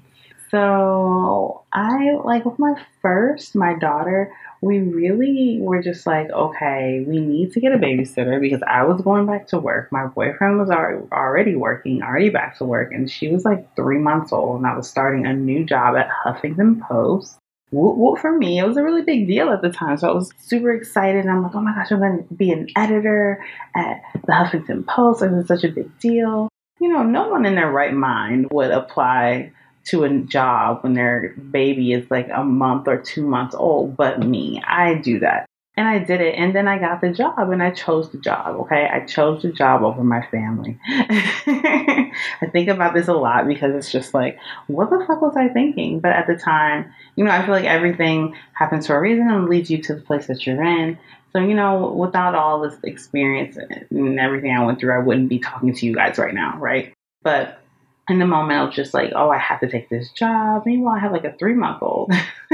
So 0.52 1.64
I 1.72 2.18
like 2.24 2.46
with 2.46 2.60
my 2.60 2.76
first, 3.02 3.56
my 3.56 3.74
daughter, 3.74 4.34
we 4.62 4.80
really 4.80 5.60
were 5.62 5.82
just 5.82 6.08
like, 6.08 6.30
okay, 6.30 7.04
we 7.08 7.20
need 7.20 7.52
to 7.54 7.60
get 7.60 7.74
a 7.74 7.78
babysitter 7.78 8.40
because 8.42 8.62
I 8.68 8.84
was 8.84 9.02
going 9.02 9.26
back 9.26 9.48
to 9.48 9.60
work. 9.60 9.92
My 9.92 10.08
boyfriend 10.08 10.58
was 10.60 10.70
already 10.70 11.56
working, 11.56 12.02
already 12.02 12.30
back 12.30 12.58
to 12.58 12.66
work, 12.66 12.92
and 12.92 13.10
she 13.10 13.30
was 13.30 13.46
like 13.46 13.76
three 13.76 14.00
months 14.00 14.34
old, 14.34 14.58
and 14.58 14.68
I 14.68 14.76
was 14.76 14.90
starting 14.90 15.26
a 15.26 15.34
new 15.34 15.66
job 15.66 15.96
at 15.96 16.10
Huffington 16.10 16.82
Post. 16.82 17.38
Well, 17.70 18.16
for 18.16 18.32
me, 18.32 18.60
it 18.60 18.66
was 18.66 18.78
a 18.78 18.82
really 18.82 19.02
big 19.02 19.28
deal 19.28 19.50
at 19.50 19.62
the 19.62 19.70
time. 19.70 19.98
So 19.98 20.10
I 20.10 20.14
was 20.14 20.32
super 20.40 20.72
excited. 20.72 21.26
I'm 21.26 21.44
like, 21.44 21.54
oh 21.54 21.60
my 21.60 21.76
gosh, 21.76 21.92
I'm 21.92 22.00
going 22.00 22.26
to 22.26 22.34
be 22.34 22.50
an 22.52 22.68
editor 22.78 23.44
at 23.76 24.02
the 24.26 24.32
Huffington 24.32 24.88
Post. 24.88 25.22
And 25.22 25.38
it's 25.38 25.50
such 25.50 25.66
a 25.66 25.74
big 25.74 26.00
deal. 26.00 26.48
You 26.80 26.88
know, 26.88 27.04
no 27.04 27.28
one 27.28 27.46
in 27.46 27.56
their 27.56 27.70
right 27.70 27.94
mind 27.94 28.48
would 28.52 28.72
apply 28.72 29.52
to 29.88 30.04
a 30.04 30.10
job 30.20 30.84
when 30.84 30.94
their 30.94 31.34
baby 31.52 31.94
is 31.94 32.10
like 32.10 32.30
a 32.34 32.44
month 32.44 32.88
or 32.88 32.98
two 32.98 33.26
months 33.26 33.56
old, 33.56 33.96
but 33.96 34.20
me. 34.20 34.62
I 34.66 34.96
do 34.96 35.20
that. 35.20 35.46
And 35.78 35.88
I 35.88 36.00
did 36.00 36.22
it. 36.22 36.34
And 36.36 36.56
then 36.56 36.68
I 36.68 36.80
got 36.80 37.02
the 37.02 37.12
job 37.12 37.52
and 37.52 37.62
I 37.62 37.70
chose 37.70 38.10
the 38.10 38.18
job. 38.18 38.56
Okay. 38.62 38.90
I 38.92 39.06
chose 39.06 39.44
the 39.44 39.52
job 39.52 39.84
over 39.84 40.04
my 40.04 40.26
family. 40.26 40.80
I 40.88 42.12
think 42.52 42.68
about 42.68 42.96
this 42.96 43.08
a 43.08 43.14
lot 43.14 43.48
because 43.48 43.76
it's 43.76 43.92
just 43.92 44.16
like, 44.16 44.40
what 44.66 44.90
the 44.90 45.06
fuck 45.06 45.22
was 45.22 45.36
I 45.38 45.50
thinking? 45.50 46.00
But 46.00 46.14
at 46.14 46.26
the 46.26 46.36
time, 46.36 46.92
you 47.16 47.24
know, 47.24 47.30
I 47.30 47.46
feel 47.46 47.54
like 47.54 47.66
everything 47.66 48.36
happens 48.54 48.88
for 48.88 48.96
a 48.96 49.00
reason 49.00 49.30
and 49.30 49.48
leads 49.48 49.70
you 49.70 49.80
to 49.84 49.94
the 49.94 50.02
place 50.02 50.26
that 50.28 50.48
you're 50.48 50.64
in. 50.64 50.98
So, 51.32 51.40
you 51.40 51.54
know, 51.54 51.92
without 51.92 52.34
all 52.34 52.62
this 52.62 52.78
experience 52.84 53.58
and 53.58 54.20
everything 54.20 54.52
I 54.52 54.66
went 54.66 54.80
through, 54.80 54.96
I 54.96 55.04
wouldn't 55.04 55.30
be 55.30 55.38
talking 55.38 55.76
to 55.76 55.86
you 55.86 55.94
guys 55.94 56.18
right 56.18 56.34
now. 56.34 56.58
Right. 56.58 56.92
But 57.22 57.62
in 58.10 58.20
the 58.20 58.26
moment, 58.26 58.60
I 58.60 58.64
was 58.64 58.76
just 58.76 58.94
like, 58.94 59.12
oh, 59.16 59.30
I 59.30 59.38
have 59.38 59.60
to 59.60 59.70
take 59.70 59.90
this 59.90 60.12
job. 60.12 60.64
Meanwhile, 60.66 60.96
I 60.96 61.00
have 61.00 61.12
like 61.12 61.26
a 61.26 61.34
three 61.34 61.54
month 61.54 61.82
old. 61.82 62.12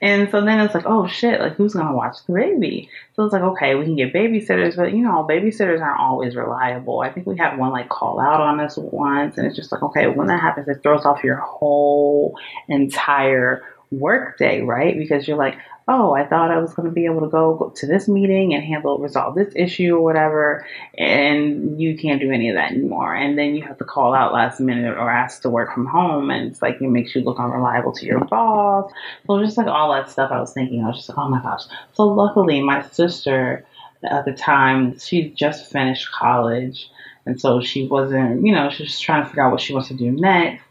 and 0.00 0.30
so 0.30 0.40
then 0.44 0.60
it's 0.60 0.74
like, 0.74 0.86
oh 0.86 1.06
shit, 1.06 1.40
like 1.40 1.54
who's 1.54 1.74
gonna 1.74 1.94
watch 1.94 2.16
the 2.26 2.32
baby? 2.32 2.88
So 3.14 3.24
it's 3.24 3.32
like, 3.32 3.42
okay, 3.42 3.74
we 3.74 3.84
can 3.84 3.96
get 3.96 4.14
babysitters, 4.14 4.76
but 4.76 4.92
you 4.92 5.02
know, 5.02 5.26
babysitters 5.28 5.82
aren't 5.82 6.00
always 6.00 6.34
reliable. 6.34 7.00
I 7.00 7.12
think 7.12 7.26
we 7.26 7.36
had 7.36 7.58
one 7.58 7.70
like 7.70 7.90
call 7.90 8.18
out 8.18 8.40
on 8.40 8.60
us 8.60 8.78
once, 8.78 9.36
and 9.36 9.46
it's 9.46 9.56
just 9.56 9.72
like, 9.72 9.82
okay, 9.82 10.06
when 10.06 10.28
that 10.28 10.40
happens, 10.40 10.68
it 10.68 10.82
throws 10.82 11.04
off 11.04 11.22
your 11.22 11.36
whole 11.36 12.38
entire 12.68 13.62
work 13.90 14.38
day, 14.38 14.62
right? 14.62 14.96
Because 14.96 15.28
you're 15.28 15.36
like, 15.36 15.56
oh, 15.88 16.14
I 16.14 16.26
thought 16.26 16.50
I 16.50 16.58
was 16.58 16.74
going 16.74 16.88
to 16.88 16.94
be 16.94 17.06
able 17.06 17.20
to 17.20 17.28
go 17.28 17.72
to 17.76 17.86
this 17.86 18.08
meeting 18.08 18.54
and 18.54 18.62
handle, 18.62 18.98
resolve 18.98 19.34
this 19.34 19.52
issue 19.56 19.96
or 19.96 20.02
whatever. 20.02 20.66
And 20.96 21.80
you 21.80 21.98
can't 21.98 22.20
do 22.20 22.30
any 22.30 22.48
of 22.48 22.56
that 22.56 22.72
anymore. 22.72 23.14
And 23.14 23.36
then 23.36 23.54
you 23.54 23.62
have 23.62 23.78
to 23.78 23.84
call 23.84 24.14
out 24.14 24.32
last 24.32 24.60
minute 24.60 24.96
or 24.96 25.10
ask 25.10 25.42
to 25.42 25.50
work 25.50 25.74
from 25.74 25.86
home. 25.86 26.30
And 26.30 26.50
it's 26.50 26.62
like, 26.62 26.80
it 26.80 26.88
makes 26.88 27.14
you 27.14 27.22
look 27.22 27.40
unreliable 27.40 27.92
to 27.92 28.06
your 28.06 28.24
boss. 28.24 28.92
So 29.26 29.42
just 29.42 29.56
like 29.56 29.66
all 29.66 29.92
that 29.92 30.10
stuff 30.10 30.30
I 30.30 30.40
was 30.40 30.52
thinking, 30.52 30.84
I 30.84 30.88
was 30.88 30.96
just 30.96 31.08
like, 31.08 31.18
oh 31.18 31.28
my 31.28 31.42
gosh. 31.42 31.62
So 31.94 32.04
luckily, 32.04 32.60
my 32.60 32.82
sister 32.88 33.64
at 34.04 34.24
the 34.24 34.32
time, 34.32 34.98
she 34.98 35.30
just 35.30 35.70
finished 35.70 36.10
college. 36.12 36.88
And 37.26 37.40
so 37.40 37.60
she 37.60 37.86
wasn't, 37.86 38.44
you 38.44 38.52
know, 38.52 38.70
she 38.70 38.84
was 38.84 38.98
trying 38.98 39.22
to 39.22 39.28
figure 39.28 39.44
out 39.44 39.52
what 39.52 39.60
she 39.60 39.72
wants 39.72 39.88
to 39.88 39.94
do 39.94 40.10
next. 40.10 40.64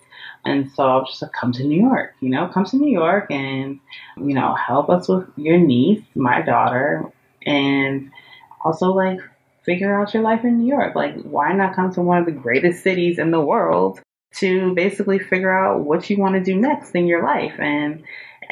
And 0.45 0.71
so 0.71 0.83
I 0.83 0.95
was 0.97 1.09
just 1.09 1.21
like, 1.21 1.31
come 1.33 1.51
to 1.53 1.63
New 1.63 1.79
York, 1.79 2.15
you 2.19 2.29
know, 2.29 2.47
come 2.47 2.65
to 2.65 2.77
New 2.77 2.91
York 2.91 3.29
and, 3.29 3.79
you 4.17 4.33
know, 4.33 4.55
help 4.55 4.89
us 4.89 5.07
with 5.07 5.27
your 5.35 5.57
niece, 5.57 6.03
my 6.15 6.41
daughter, 6.41 7.11
and 7.45 8.11
also 8.63 8.87
like 8.87 9.19
figure 9.63 9.99
out 9.99 10.13
your 10.13 10.23
life 10.23 10.43
in 10.43 10.59
New 10.59 10.67
York. 10.67 10.95
Like, 10.95 11.21
why 11.21 11.53
not 11.53 11.75
come 11.75 11.93
to 11.93 12.01
one 12.01 12.17
of 12.17 12.25
the 12.25 12.31
greatest 12.31 12.83
cities 12.83 13.19
in 13.19 13.31
the 13.31 13.41
world 13.41 13.99
to 14.35 14.73
basically 14.73 15.19
figure 15.19 15.55
out 15.55 15.81
what 15.81 16.09
you 16.09 16.17
want 16.17 16.35
to 16.35 16.43
do 16.43 16.55
next 16.55 16.95
in 16.95 17.05
your 17.05 17.23
life? 17.23 17.53
And 17.59 18.03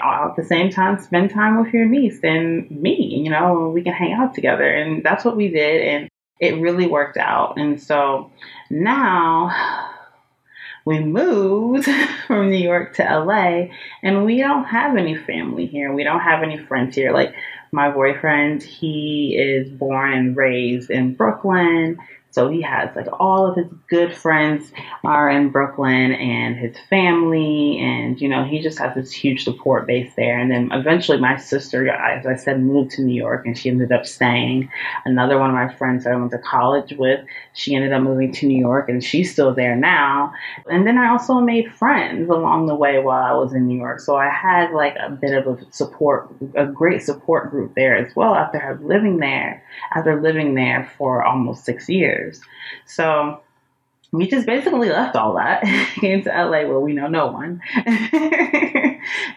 at 0.03 0.35
the 0.35 0.43
same 0.43 0.69
time, 0.69 0.99
spend 0.99 1.31
time 1.31 1.61
with 1.61 1.73
your 1.73 1.85
niece 1.85 2.19
and 2.23 2.69
me, 2.69 3.21
you 3.23 3.29
know, 3.29 3.69
we 3.69 3.81
can 3.81 3.93
hang 3.93 4.13
out 4.13 4.33
together. 4.35 4.69
And 4.69 5.03
that's 5.03 5.25
what 5.25 5.35
we 5.35 5.49
did. 5.49 5.81
And 5.81 6.09
it 6.39 6.61
really 6.61 6.87
worked 6.87 7.17
out. 7.17 7.57
And 7.57 7.81
so 7.81 8.31
now, 8.69 9.51
we 10.85 10.99
moved 10.99 11.87
from 12.27 12.49
New 12.49 12.57
York 12.57 12.95
to 12.95 13.03
LA 13.03 13.67
and 14.03 14.25
we 14.25 14.39
don't 14.39 14.65
have 14.65 14.97
any 14.97 15.15
family 15.15 15.65
here. 15.65 15.93
We 15.93 16.03
don't 16.03 16.21
have 16.21 16.43
any 16.43 16.57
friends 16.57 16.95
here. 16.95 17.11
Like 17.11 17.33
my 17.71 17.91
boyfriend, 17.91 18.63
he 18.63 19.37
is 19.37 19.69
born 19.69 20.13
and 20.13 20.35
raised 20.35 20.89
in 20.89 21.13
Brooklyn. 21.13 21.99
So 22.31 22.47
he 22.47 22.61
has 22.61 22.95
like 22.95 23.07
all 23.19 23.47
of 23.47 23.55
his 23.55 23.65
good 23.89 24.13
friends 24.13 24.71
are 25.03 25.29
in 25.29 25.49
Brooklyn 25.49 26.11
and 26.11 26.55
his 26.55 26.77
family, 26.89 27.79
and 27.79 28.21
you 28.21 28.29
know, 28.29 28.43
he 28.43 28.61
just 28.61 28.77
has 28.77 28.93
this 28.93 29.11
huge 29.11 29.43
support 29.43 29.87
base 29.87 30.11
there. 30.15 30.37
And 30.37 30.51
then 30.51 30.69
eventually, 30.71 31.19
my 31.19 31.37
sister, 31.37 31.89
as 31.89 32.27
I 32.27 32.35
said, 32.35 32.61
moved 32.61 32.91
to 32.91 33.01
New 33.01 33.15
York 33.15 33.47
and 33.47 33.57
she 33.57 33.69
ended 33.69 33.91
up 33.91 34.05
staying. 34.05 34.69
Another 35.05 35.39
one 35.39 35.49
of 35.49 35.55
my 35.55 35.73
friends 35.73 36.03
that 36.03 36.13
I 36.13 36.17
went 36.17 36.31
to 36.31 36.37
college 36.37 36.93
with, 36.97 37.19
she 37.53 37.73
ended 37.73 37.93
up 37.93 38.03
moving 38.03 38.31
to 38.33 38.45
New 38.45 38.59
York 38.59 38.89
and 38.89 39.03
she's 39.03 39.31
still 39.31 39.53
there 39.55 39.75
now. 39.75 40.31
And 40.69 40.85
then 40.85 40.99
I 40.99 41.09
also 41.09 41.39
made 41.39 41.73
friends 41.73 42.29
along 42.29 42.67
the 42.67 42.75
way 42.75 42.99
while 42.99 43.23
I 43.23 43.33
was 43.33 43.53
in 43.53 43.67
New 43.67 43.77
York. 43.77 43.99
So 43.99 44.15
I 44.15 44.29
had 44.29 44.71
like 44.71 44.95
a 45.01 45.09
bit 45.09 45.33
of 45.33 45.47
a 45.47 45.71
support, 45.71 46.29
a 46.55 46.67
great 46.67 47.01
support 47.01 47.49
group 47.49 47.73
there 47.73 47.95
as 47.95 48.15
well 48.15 48.35
after 48.35 48.79
living 48.83 49.17
there, 49.17 49.63
after 49.95 50.21
living 50.21 50.53
there 50.53 50.91
for 50.97 51.23
almost 51.23 51.65
six 51.65 51.89
years 51.89 52.18
So 52.85 53.41
we 54.11 54.27
just 54.27 54.47
basically 54.47 54.89
left 54.89 55.15
all 55.15 55.35
that, 55.35 55.61
came 55.95 56.23
to 56.23 56.29
LA 56.29 56.67
where 56.67 56.79
we 56.79 56.93
know 56.93 57.07
no 57.07 57.27
one. 57.27 57.61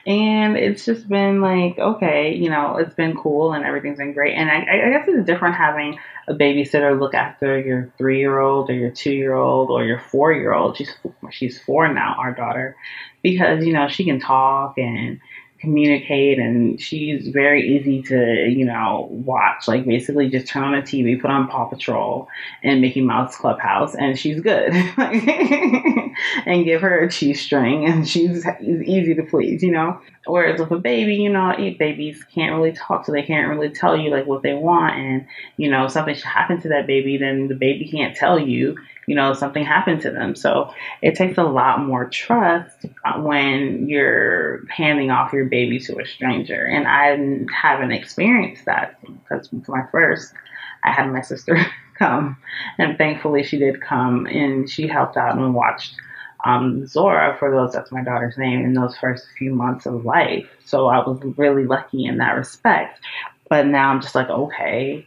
and 0.06 0.56
it's 0.56 0.86
just 0.86 1.06
been 1.08 1.42
like, 1.42 1.78
okay, 1.78 2.34
you 2.34 2.48
know, 2.48 2.78
it's 2.78 2.94
been 2.94 3.14
cool 3.14 3.52
and 3.52 3.64
everything's 3.64 3.98
been 3.98 4.14
great. 4.14 4.34
And 4.34 4.50
I, 4.50 4.60
I 4.60 4.90
guess 4.90 5.06
it's 5.08 5.26
different 5.26 5.56
having 5.56 5.98
a 6.26 6.32
babysitter 6.32 6.98
look 6.98 7.14
after 7.14 7.60
your 7.60 7.92
three 7.98 8.18
year 8.18 8.38
old 8.38 8.70
or 8.70 8.74
your 8.74 8.90
two 8.90 9.12
year 9.12 9.34
old 9.34 9.70
or 9.70 9.84
your 9.84 9.98
four 9.98 10.32
year 10.32 10.54
old. 10.54 10.78
She's 10.78 10.94
she's 11.30 11.60
four 11.60 11.92
now, 11.92 12.16
our 12.18 12.32
daughter, 12.32 12.76
because 13.22 13.66
you 13.66 13.74
know 13.74 13.88
she 13.88 14.04
can 14.04 14.20
talk 14.20 14.78
and 14.78 15.20
communicate 15.62 16.40
and 16.40 16.80
she's 16.80 17.28
very 17.28 17.76
easy 17.76 18.02
to, 18.02 18.48
you 18.48 18.64
know, 18.64 19.06
watch. 19.10 19.68
Like 19.68 19.86
basically 19.86 20.28
just 20.28 20.48
turn 20.48 20.64
on 20.64 20.72
the 20.72 20.82
TV, 20.82 21.18
put 21.18 21.30
on 21.30 21.46
Paw 21.46 21.66
Patrol 21.66 22.28
and 22.64 22.80
Mickey 22.80 23.00
Mouse 23.00 23.36
Clubhouse 23.36 23.94
and 23.94 24.18
she's 24.18 24.40
good. 24.40 24.72
and 26.46 26.64
give 26.64 26.80
her 26.80 27.04
a 27.04 27.10
cheese 27.10 27.40
string 27.40 27.86
and 27.86 28.08
she's 28.08 28.44
easy 28.60 29.14
to 29.14 29.22
please, 29.22 29.62
you 29.62 29.70
know. 29.70 30.00
Whereas 30.26 30.58
with 30.58 30.72
a 30.72 30.78
baby, 30.78 31.14
you 31.14 31.30
know, 31.30 31.54
babies 31.78 32.24
can't 32.34 32.56
really 32.56 32.72
talk, 32.72 33.06
so 33.06 33.12
they 33.12 33.22
can't 33.22 33.48
really 33.48 33.70
tell 33.70 33.96
you 33.96 34.10
like 34.10 34.26
what 34.26 34.42
they 34.42 34.54
want 34.54 34.96
and, 34.96 35.26
you 35.56 35.70
know, 35.70 35.86
something 35.86 36.14
should 36.14 36.24
happen 36.24 36.60
to 36.62 36.68
that 36.70 36.88
baby, 36.88 37.18
then 37.18 37.46
the 37.46 37.54
baby 37.54 37.88
can't 37.88 38.16
tell 38.16 38.36
you 38.36 38.76
you 39.06 39.14
know, 39.14 39.34
something 39.34 39.64
happened 39.64 40.00
to 40.02 40.10
them. 40.10 40.34
So 40.34 40.72
it 41.00 41.16
takes 41.16 41.38
a 41.38 41.42
lot 41.42 41.80
more 41.80 42.08
trust 42.08 42.86
when 43.16 43.88
you're 43.88 44.66
handing 44.68 45.10
off 45.10 45.32
your 45.32 45.46
baby 45.46 45.80
to 45.80 46.00
a 46.00 46.06
stranger. 46.06 46.64
And 46.64 46.86
I 46.86 47.18
haven't 47.54 47.92
experienced 47.92 48.64
that 48.66 48.98
because 49.02 49.48
my 49.68 49.82
first, 49.90 50.32
I 50.84 50.92
had 50.92 51.10
my 51.10 51.20
sister 51.20 51.58
come, 51.98 52.36
and 52.78 52.96
thankfully 52.96 53.42
she 53.42 53.58
did 53.58 53.80
come 53.80 54.26
and 54.26 54.70
she 54.70 54.86
helped 54.86 55.16
out 55.16 55.36
and 55.36 55.54
watched 55.54 55.94
um, 56.44 56.86
Zora, 56.88 57.36
for 57.38 57.52
those 57.52 57.72
that's 57.72 57.92
my 57.92 58.02
daughter's 58.02 58.36
name, 58.36 58.64
in 58.64 58.74
those 58.74 58.96
first 58.96 59.26
few 59.38 59.54
months 59.54 59.86
of 59.86 60.04
life. 60.04 60.48
So 60.64 60.88
I 60.88 60.98
was 60.98 61.20
really 61.36 61.66
lucky 61.66 62.04
in 62.04 62.18
that 62.18 62.32
respect. 62.32 63.00
But 63.48 63.66
now 63.66 63.90
I'm 63.90 64.00
just 64.00 64.16
like, 64.16 64.28
okay 64.28 65.06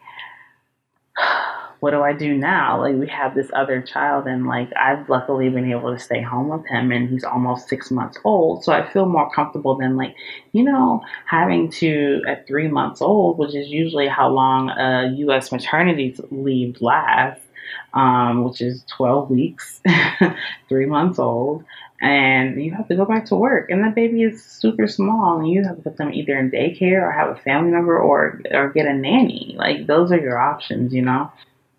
what 1.86 1.92
do 1.92 2.02
I 2.02 2.14
do 2.14 2.36
now? 2.36 2.82
Like 2.82 2.96
we 2.96 3.08
have 3.10 3.36
this 3.36 3.52
other 3.54 3.80
child 3.80 4.26
and 4.26 4.48
like 4.48 4.72
I've 4.76 5.08
luckily 5.08 5.50
been 5.50 5.70
able 5.70 5.94
to 5.94 6.00
stay 6.00 6.20
home 6.20 6.50
with 6.50 6.66
him 6.66 6.92
and 6.92 7.08
he's 7.08 7.24
almost 7.24 7.70
six 7.70 7.92
months 7.92 8.18
old. 8.24 8.64
So 8.64 8.74
I 8.74 8.92
feel 8.92 9.06
more 9.06 9.30
comfortable 9.30 9.78
than 9.78 9.96
like, 9.96 10.16
you 10.52 10.64
know, 10.64 11.04
having 11.28 11.70
to 11.74 12.24
at 12.28 12.48
three 12.48 12.70
months 12.70 13.04
old, 13.04 13.38
which 13.38 13.54
is 13.54 13.68
usually 13.68 14.08
how 14.08 14.30
long 14.30 14.72
a 14.72 15.14
US 15.28 15.52
maternity 15.52 16.18
leave 16.32 16.82
lasts, 16.82 17.46
um, 17.94 18.44
which 18.44 18.62
is 18.62 18.84
12 18.98 19.30
weeks, 19.30 19.80
three 20.68 20.88
months 20.88 21.20
old. 21.20 21.66
And 22.02 22.64
you 22.64 22.74
have 22.74 22.88
to 22.88 22.96
go 22.96 23.06
back 23.06 23.26
to 23.28 23.36
work, 23.36 23.70
and 23.70 23.84
that 23.84 23.94
baby 23.94 24.24
is 24.24 24.44
super 24.44 24.88
small, 24.88 25.38
and 25.38 25.48
you 25.48 25.64
have 25.64 25.78
to 25.78 25.82
put 25.82 25.98
them 25.98 26.12
either 26.12 26.38
in 26.38 26.52
daycare 26.52 27.02
or 27.04 27.12
have 27.12 27.30
a 27.30 27.40
family 27.40 27.72
member 27.72 27.98
or 27.98 28.42
or 28.52 28.70
get 28.72 28.86
a 28.86 28.94
nanny. 28.94 29.56
Like 29.58 29.88
those 29.88 30.12
are 30.12 30.20
your 30.20 30.38
options, 30.38 30.94
you 30.94 31.04
know. 31.04 31.32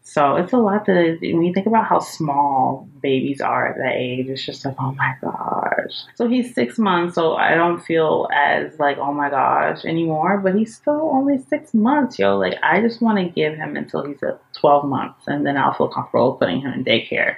So 0.08 0.36
it's 0.36 0.52
a 0.52 0.56
lot 0.56 0.86
to, 0.86 1.18
when 1.20 1.42
you 1.42 1.52
think 1.52 1.66
about 1.66 1.86
how 1.86 1.98
small 1.98 2.88
babies 3.02 3.40
are 3.40 3.66
at 3.66 3.76
that 3.78 3.96
age, 3.96 4.28
it's 4.28 4.46
just 4.46 4.64
like, 4.64 4.76
oh 4.78 4.92
my 4.92 5.14
gosh. 5.20 6.04
So 6.14 6.28
he's 6.28 6.54
six 6.54 6.78
months, 6.78 7.16
so 7.16 7.34
I 7.34 7.56
don't 7.56 7.84
feel 7.84 8.28
as 8.32 8.78
like, 8.78 8.98
oh 8.98 9.12
my 9.12 9.30
gosh 9.30 9.84
anymore, 9.84 10.38
but 10.38 10.54
he's 10.54 10.76
still 10.76 11.10
only 11.12 11.38
six 11.50 11.74
months, 11.74 12.20
yo. 12.20 12.38
Like, 12.38 12.54
I 12.62 12.80
just 12.80 13.02
want 13.02 13.18
to 13.18 13.24
give 13.24 13.56
him 13.56 13.76
until 13.76 14.06
he's 14.06 14.22
at 14.22 14.40
12 14.54 14.84
months, 14.84 15.24
and 15.26 15.44
then 15.44 15.56
I'll 15.56 15.74
feel 15.74 15.88
comfortable 15.88 16.34
putting 16.34 16.60
him 16.60 16.72
in 16.72 16.84
daycare 16.84 17.34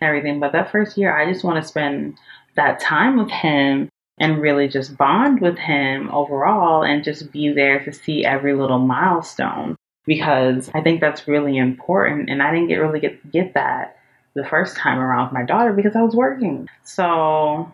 and 0.00 0.08
everything. 0.08 0.38
But 0.38 0.52
that 0.52 0.70
first 0.70 0.96
year, 0.96 1.18
I 1.18 1.30
just 1.30 1.42
want 1.42 1.60
to 1.60 1.68
spend 1.68 2.18
that 2.54 2.78
time 2.78 3.18
with 3.18 3.30
him 3.30 3.88
and 4.20 4.40
really 4.40 4.68
just 4.68 4.96
bond 4.96 5.40
with 5.40 5.58
him 5.58 6.08
overall 6.10 6.84
and 6.84 7.02
just 7.02 7.32
be 7.32 7.52
there 7.52 7.84
to 7.84 7.92
see 7.92 8.24
every 8.24 8.54
little 8.54 8.78
milestone 8.78 9.76
because 10.06 10.70
I 10.74 10.80
think 10.80 11.00
that's 11.00 11.28
really 11.28 11.56
important. 11.56 12.30
And 12.30 12.42
I 12.42 12.50
didn't 12.52 12.68
get 12.68 12.76
really 12.76 13.00
get 13.00 13.30
get 13.30 13.54
that 13.54 13.96
the 14.34 14.44
first 14.44 14.76
time 14.76 14.98
around 14.98 15.26
with 15.26 15.32
my 15.34 15.44
daughter 15.44 15.72
because 15.72 15.94
I 15.94 16.02
was 16.02 16.14
working. 16.14 16.68
So, 16.84 17.72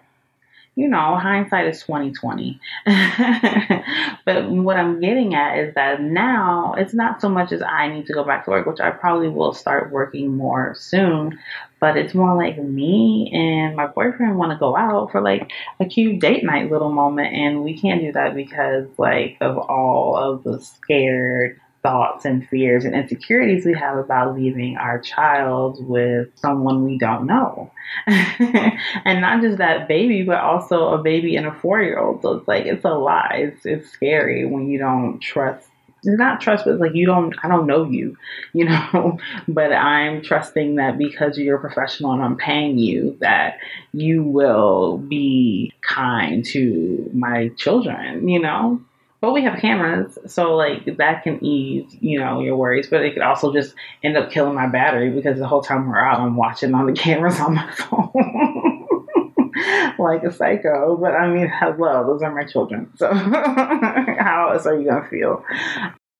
you 0.74 0.88
know, 0.88 1.16
hindsight 1.16 1.68
is 1.68 1.82
twenty 1.82 2.12
twenty. 2.12 2.60
but 2.86 4.50
what 4.50 4.76
I'm 4.76 5.00
getting 5.00 5.34
at 5.34 5.58
is 5.58 5.74
that 5.74 6.00
now 6.02 6.74
it's 6.76 6.94
not 6.94 7.20
so 7.20 7.28
much 7.28 7.52
as 7.52 7.62
I 7.62 7.88
need 7.88 8.06
to 8.06 8.12
go 8.12 8.24
back 8.24 8.44
to 8.44 8.50
work, 8.50 8.66
which 8.66 8.80
I 8.80 8.90
probably 8.90 9.28
will 9.28 9.54
start 9.54 9.90
working 9.90 10.36
more 10.36 10.74
soon. 10.76 11.38
But 11.80 11.96
it's 11.96 12.12
more 12.12 12.36
like 12.36 12.58
me 12.58 13.30
and 13.32 13.76
my 13.76 13.86
boyfriend 13.86 14.36
want 14.36 14.50
to 14.50 14.58
go 14.58 14.76
out 14.76 15.12
for 15.12 15.20
like 15.20 15.50
a 15.78 15.84
cute 15.84 16.20
date 16.20 16.44
night 16.44 16.70
little 16.70 16.92
moment, 16.92 17.34
and 17.34 17.62
we 17.62 17.78
can't 17.78 18.00
do 18.00 18.12
that 18.12 18.34
because 18.34 18.86
like 18.98 19.38
of 19.40 19.56
all 19.56 20.16
of 20.16 20.42
the 20.42 20.60
scared 20.60 21.60
thoughts 21.88 22.26
and 22.26 22.46
fears 22.48 22.84
and 22.84 22.94
insecurities 22.94 23.64
we 23.64 23.72
have 23.72 23.96
about 23.96 24.34
leaving 24.34 24.76
our 24.76 24.98
child 24.98 25.82
with 25.88 26.28
someone 26.34 26.84
we 26.84 26.98
don't 26.98 27.24
know. 27.26 27.70
and 28.06 29.22
not 29.22 29.40
just 29.40 29.56
that 29.56 29.88
baby, 29.88 30.22
but 30.22 30.38
also 30.38 30.90
a 30.90 30.98
baby 30.98 31.34
and 31.36 31.46
a 31.46 31.52
four 31.52 31.80
year 31.80 31.98
old. 31.98 32.20
So 32.20 32.34
it's 32.34 32.46
like, 32.46 32.66
it's 32.66 32.84
a 32.84 32.90
lot. 32.90 33.30
It's, 33.36 33.64
it's 33.64 33.88
scary 33.90 34.44
when 34.44 34.68
you 34.68 34.78
don't 34.78 35.18
trust. 35.20 35.66
It's 36.04 36.18
not 36.18 36.42
trust, 36.42 36.66
but 36.66 36.78
like 36.78 36.94
you 36.94 37.06
don't, 37.06 37.34
I 37.42 37.48
don't 37.48 37.66
know 37.66 37.84
you, 37.84 38.18
you 38.52 38.66
know, 38.66 39.18
but 39.48 39.72
I'm 39.72 40.20
trusting 40.20 40.74
that 40.74 40.98
because 40.98 41.38
you're 41.38 41.56
a 41.56 41.60
professional 41.60 42.12
and 42.12 42.22
I'm 42.22 42.36
paying 42.36 42.76
you, 42.76 43.16
that 43.20 43.56
you 43.94 44.24
will 44.24 44.98
be 44.98 45.72
kind 45.80 46.44
to 46.46 47.10
my 47.14 47.48
children, 47.56 48.28
you 48.28 48.40
know, 48.40 48.82
but 49.20 49.32
we 49.32 49.42
have 49.42 49.58
cameras, 49.58 50.16
so 50.26 50.54
like 50.54 50.96
that 50.96 51.24
can 51.24 51.44
ease, 51.44 51.96
you 52.00 52.20
know, 52.20 52.40
your 52.40 52.56
worries. 52.56 52.88
But 52.88 53.04
it 53.04 53.14
could 53.14 53.22
also 53.22 53.52
just 53.52 53.74
end 54.04 54.16
up 54.16 54.30
killing 54.30 54.54
my 54.54 54.68
battery 54.68 55.10
because 55.10 55.38
the 55.38 55.46
whole 55.46 55.62
time 55.62 55.88
we're 55.88 55.98
out, 55.98 56.20
I'm 56.20 56.36
watching 56.36 56.74
on 56.74 56.86
the 56.86 56.92
cameras 57.00 57.40
on 57.40 57.54
my 57.54 57.70
phone. 57.72 58.12
like 59.98 60.22
a 60.22 60.32
psycho, 60.32 60.96
but 60.96 61.14
I 61.14 61.28
mean, 61.28 61.50
hello, 61.52 62.06
those 62.06 62.22
are 62.22 62.32
my 62.32 62.44
children. 62.44 62.90
So, 62.96 63.12
how 63.14 64.50
else 64.52 64.66
are 64.66 64.78
you 64.78 64.88
gonna 64.88 65.08
feel? 65.08 65.44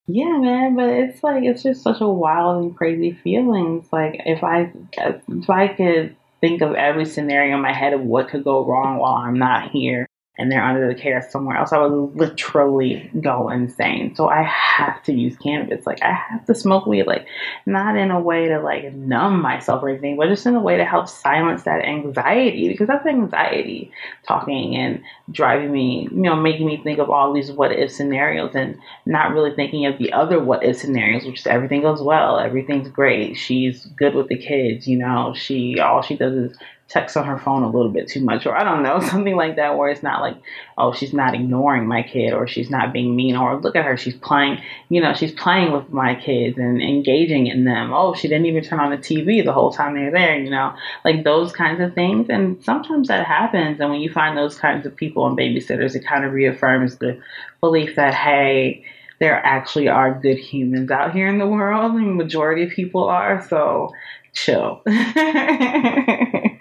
Yeah, 0.08 0.38
man, 0.38 0.74
but 0.74 0.88
it's 0.88 1.22
like 1.22 1.44
it's 1.44 1.62
just 1.62 1.82
such 1.82 2.00
a 2.00 2.08
wild 2.08 2.64
and 2.64 2.76
crazy 2.76 3.12
feeling. 3.12 3.80
It's 3.82 3.92
like 3.92 4.22
if 4.24 4.42
I 4.42 4.72
if 4.92 5.50
I 5.50 5.68
could 5.68 6.16
think 6.40 6.62
of 6.62 6.74
every 6.74 7.04
scenario 7.04 7.54
in 7.56 7.62
my 7.62 7.72
head 7.72 7.92
of 7.92 8.00
what 8.00 8.28
could 8.28 8.42
go 8.42 8.64
wrong 8.64 8.98
while 8.98 9.14
I'm 9.14 9.38
not 9.38 9.70
here, 9.70 10.07
and 10.38 10.52
they're 10.52 10.64
under 10.64 10.86
the 10.86 10.94
care 10.94 11.20
somewhere 11.28 11.56
else, 11.56 11.72
I 11.72 11.84
would 11.84 12.16
literally 12.16 13.10
go 13.20 13.50
insane. 13.50 14.14
So 14.14 14.28
I 14.28 14.42
have 14.44 15.02
to 15.04 15.12
use 15.12 15.36
cannabis. 15.36 15.84
Like 15.84 16.00
I 16.00 16.12
have 16.12 16.46
to 16.46 16.54
smoke 16.54 16.86
weed, 16.86 17.08
like 17.08 17.26
not 17.66 17.96
in 17.96 18.12
a 18.12 18.20
way 18.20 18.46
to 18.46 18.60
like 18.60 18.94
numb 18.94 19.42
myself 19.42 19.82
or 19.82 19.88
anything, 19.88 20.16
but 20.16 20.28
just 20.28 20.46
in 20.46 20.54
a 20.54 20.60
way 20.60 20.76
to 20.76 20.84
help 20.84 21.08
silence 21.08 21.64
that 21.64 21.84
anxiety 21.84 22.68
because 22.68 22.86
that's 22.86 23.04
anxiety 23.04 23.90
talking 24.28 24.76
and 24.76 25.02
driving 25.32 25.72
me, 25.72 26.08
you 26.10 26.22
know, 26.22 26.36
making 26.36 26.66
me 26.66 26.80
think 26.84 27.00
of 27.00 27.10
all 27.10 27.32
these 27.32 27.50
what 27.50 27.72
if 27.72 27.90
scenarios 27.90 28.54
and 28.54 28.78
not 29.06 29.32
really 29.32 29.54
thinking 29.54 29.86
of 29.86 29.98
the 29.98 30.12
other 30.12 30.38
what 30.38 30.62
if 30.62 30.76
scenarios, 30.78 31.24
which 31.24 31.40
is 31.40 31.46
everything 31.48 31.82
goes 31.82 32.00
well, 32.00 32.38
everything's 32.38 32.88
great, 32.88 33.34
she's 33.36 33.86
good 33.86 34.14
with 34.14 34.28
the 34.28 34.38
kids, 34.38 34.86
you 34.86 34.96
know, 34.96 35.34
she 35.36 35.80
all 35.80 36.00
she 36.00 36.16
does 36.16 36.34
is 36.34 36.58
text 36.88 37.18
on 37.18 37.26
her 37.26 37.38
phone 37.38 37.62
a 37.62 37.70
little 37.70 37.90
bit 37.90 38.08
too 38.08 38.22
much, 38.22 38.46
or 38.46 38.56
I 38.56 38.64
don't 38.64 38.82
know, 38.82 39.00
something 39.10 39.36
like 39.36 39.56
that, 39.56 39.76
where 39.76 39.90
it's 39.90 40.02
not 40.02 40.22
like, 40.22 40.36
oh, 40.78 40.92
she's 40.92 41.12
not 41.12 41.34
ignoring 41.34 41.86
my 41.86 42.02
kid, 42.02 42.32
or 42.32 42.48
she's 42.48 42.70
not 42.70 42.92
being 42.92 43.14
mean, 43.14 43.36
or 43.36 43.60
look 43.60 43.76
at 43.76 43.84
her, 43.84 43.96
she's 43.96 44.16
playing, 44.16 44.58
you 44.88 45.00
know, 45.00 45.12
she's 45.12 45.32
playing 45.32 45.72
with 45.72 45.90
my 45.90 46.14
kids 46.14 46.56
and 46.56 46.80
engaging 46.80 47.46
in 47.46 47.64
them. 47.64 47.92
Oh, 47.92 48.14
she 48.14 48.28
didn't 48.28 48.46
even 48.46 48.64
turn 48.64 48.80
on 48.80 48.90
the 48.90 48.96
TV 48.96 49.44
the 49.44 49.52
whole 49.52 49.70
time 49.70 49.94
they're 49.94 50.10
there, 50.10 50.38
you 50.38 50.50
know, 50.50 50.74
like 51.04 51.24
those 51.24 51.52
kinds 51.52 51.80
of 51.80 51.94
things. 51.94 52.28
And 52.30 52.64
sometimes 52.64 53.08
that 53.08 53.26
happens. 53.26 53.80
And 53.80 53.90
when 53.90 54.00
you 54.00 54.10
find 54.10 54.36
those 54.36 54.58
kinds 54.58 54.86
of 54.86 54.96
people 54.96 55.26
and 55.26 55.36
babysitters, 55.36 55.94
it 55.94 56.06
kind 56.06 56.24
of 56.24 56.32
reaffirms 56.32 56.96
the 56.96 57.20
belief 57.60 57.96
that, 57.96 58.14
hey, 58.14 58.84
there 59.20 59.34
actually 59.44 59.88
are 59.88 60.18
good 60.18 60.38
humans 60.38 60.90
out 60.90 61.12
here 61.12 61.28
in 61.28 61.38
the 61.38 61.46
world, 61.46 61.96
and 61.96 62.06
the 62.06 62.14
majority 62.14 62.62
of 62.62 62.70
people 62.70 63.04
are. 63.04 63.44
So 63.48 63.90
chill. 64.32 64.82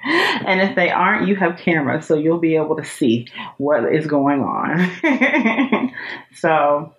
and 0.45 0.61
if 0.61 0.75
they 0.75 0.89
aren't, 0.89 1.27
you 1.27 1.35
have 1.35 1.57
cameras, 1.57 2.05
so 2.05 2.15
you'll 2.15 2.39
be 2.39 2.55
able 2.55 2.77
to 2.77 2.85
see 2.85 3.27
what 3.57 3.83
is 3.93 4.07
going 4.07 4.41
on. 4.41 5.91
so, 6.33 6.93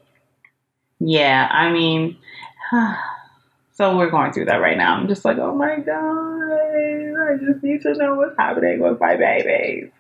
yeah, 1.01 1.49
I 1.51 1.71
mean, 1.71 2.19
so 3.73 3.97
we're 3.97 4.11
going 4.11 4.33
through 4.33 4.45
that 4.47 4.61
right 4.61 4.77
now. 4.77 4.95
I'm 4.95 5.09
just 5.09 5.25
like, 5.25 5.39
oh 5.39 5.55
my 5.55 5.77
god, 5.77 6.88
I 7.29 7.37
just 7.37 7.63
need 7.63 7.83
to 7.83 7.95
know 7.95 8.15
what's 8.15 8.37
happening 8.39 8.81
with 8.81 9.01
my 9.01 9.17
babies. 9.17 9.91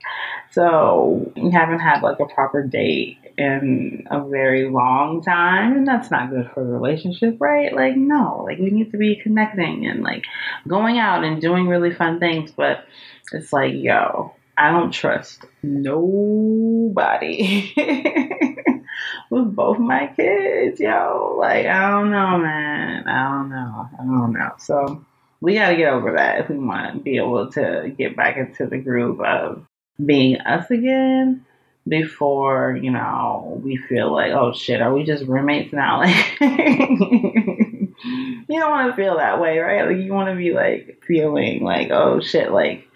So 0.50 1.30
we 1.36 1.50
haven't 1.50 1.80
had 1.80 2.02
like 2.02 2.20
a 2.20 2.26
proper 2.26 2.62
date 2.62 3.18
in 3.36 4.06
a 4.10 4.26
very 4.26 4.68
long 4.68 5.22
time, 5.22 5.76
and 5.76 5.86
that's 5.86 6.10
not 6.10 6.30
good 6.30 6.50
for 6.52 6.64
the 6.64 6.70
relationship, 6.70 7.36
right? 7.38 7.74
Like, 7.74 7.96
no, 7.96 8.44
like 8.46 8.58
we 8.58 8.70
need 8.70 8.90
to 8.92 8.98
be 8.98 9.20
connecting 9.22 9.86
and 9.86 10.02
like 10.02 10.24
going 10.66 10.98
out 10.98 11.22
and 11.22 11.40
doing 11.40 11.68
really 11.68 11.94
fun 11.94 12.18
things, 12.18 12.50
but 12.50 12.84
it's 13.32 13.52
like, 13.52 13.74
yo, 13.74 14.34
I 14.56 14.72
don't 14.72 14.90
trust 14.90 15.44
nobody 15.62 17.72
with 19.30 19.54
both 19.54 19.78
my 19.78 20.08
kids, 20.16 20.80
yo. 20.80 21.36
Like, 21.38 21.66
I 21.66 21.90
don't 21.90 22.10
know, 22.10 22.38
man. 22.38 23.06
I 23.06 23.30
don't 23.30 23.50
know. 23.50 23.88
I 23.98 24.02
don't 24.02 24.32
know. 24.32 24.52
So 24.58 25.04
we 25.40 25.54
got 25.54 25.70
to 25.70 25.76
get 25.76 25.92
over 25.92 26.12
that 26.12 26.40
if 26.40 26.48
we 26.48 26.58
want 26.58 26.94
to 26.94 27.00
be 27.00 27.16
able 27.16 27.50
to 27.52 27.94
get 27.96 28.16
back 28.16 28.36
into 28.36 28.66
the 28.66 28.78
groove 28.78 29.20
of 29.20 29.64
being 30.04 30.40
us 30.40 30.70
again 30.70 31.44
before, 31.86 32.78
you 32.80 32.90
know, 32.90 33.60
we 33.64 33.76
feel 33.76 34.12
like, 34.12 34.32
oh 34.32 34.52
shit, 34.52 34.82
are 34.82 34.92
we 34.92 35.04
just 35.04 35.24
roommates 35.24 35.72
now? 35.72 36.02
Like, 36.40 37.94
you 38.48 38.60
don't 38.60 38.70
want 38.70 38.90
to 38.90 38.96
feel 38.96 39.16
that 39.16 39.40
way, 39.40 39.58
right? 39.58 39.86
Like, 39.86 39.96
you 39.96 40.12
want 40.12 40.28
to 40.28 40.36
be 40.36 40.52
like 40.52 41.02
feeling 41.06 41.64
like, 41.64 41.90
oh 41.90 42.20
shit, 42.20 42.52
like, 42.52 42.86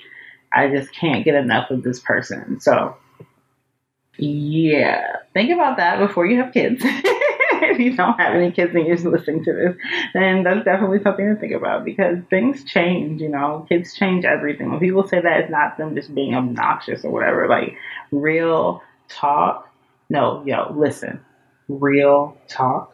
I 0.52 0.68
just 0.68 0.94
can't 0.94 1.24
get 1.24 1.34
enough 1.34 1.70
of 1.70 1.82
this 1.82 1.98
person. 1.98 2.60
So, 2.60 2.96
yeah, 4.16 5.16
think 5.32 5.50
about 5.50 5.78
that 5.78 5.98
before 5.98 6.26
you 6.26 6.40
have 6.42 6.52
kids. 6.52 6.84
if 7.72 7.78
you 7.80 7.96
don't 7.96 8.18
have 8.20 8.34
any 8.34 8.52
kids 8.52 8.74
and 8.74 8.86
you're 8.86 8.96
listening 8.98 9.44
to 9.44 9.52
this, 9.52 9.76
then 10.14 10.42
that's 10.44 10.64
definitely 10.64 11.02
something 11.02 11.34
to 11.34 11.40
think 11.40 11.52
about 11.52 11.84
because 11.84 12.18
things 12.30 12.64
change, 12.64 13.20
you 13.20 13.28
know, 13.28 13.66
kids 13.68 13.94
change 13.94 14.24
everything. 14.24 14.70
When 14.70 14.80
people 14.80 15.06
say 15.06 15.20
that 15.20 15.40
it's 15.40 15.50
not 15.50 15.78
them 15.78 15.94
just 15.94 16.14
being 16.14 16.34
obnoxious 16.34 17.04
or 17.04 17.10
whatever, 17.10 17.48
like 17.48 17.76
real 18.10 18.82
talk. 19.08 19.68
No, 20.08 20.42
yo, 20.46 20.72
listen, 20.76 21.20
real 21.68 22.36
talk. 22.48 22.92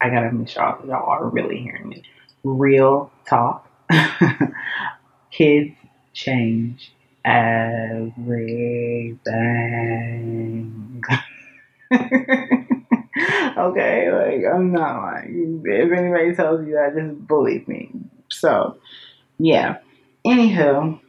I 0.00 0.10
gotta 0.10 0.30
make 0.32 0.48
sure 0.48 0.78
y'all 0.86 1.08
are 1.10 1.26
really 1.28 1.58
hearing 1.58 1.88
me. 1.88 2.02
Real 2.44 3.10
talk. 3.28 3.68
kids 5.30 5.74
change 6.12 6.92
everything. 7.24 8.12
okay, 13.56 14.10
like 14.12 14.52
I'm 14.52 14.72
not 14.72 15.02
lying. 15.02 15.62
If 15.64 15.92
anybody 15.92 16.34
tells 16.34 16.66
you 16.66 16.74
that, 16.74 16.94
just 16.96 17.26
believe 17.26 17.66
me. 17.66 17.90
So, 18.30 18.78
yeah. 19.38 19.78
Anywho, 20.26 21.00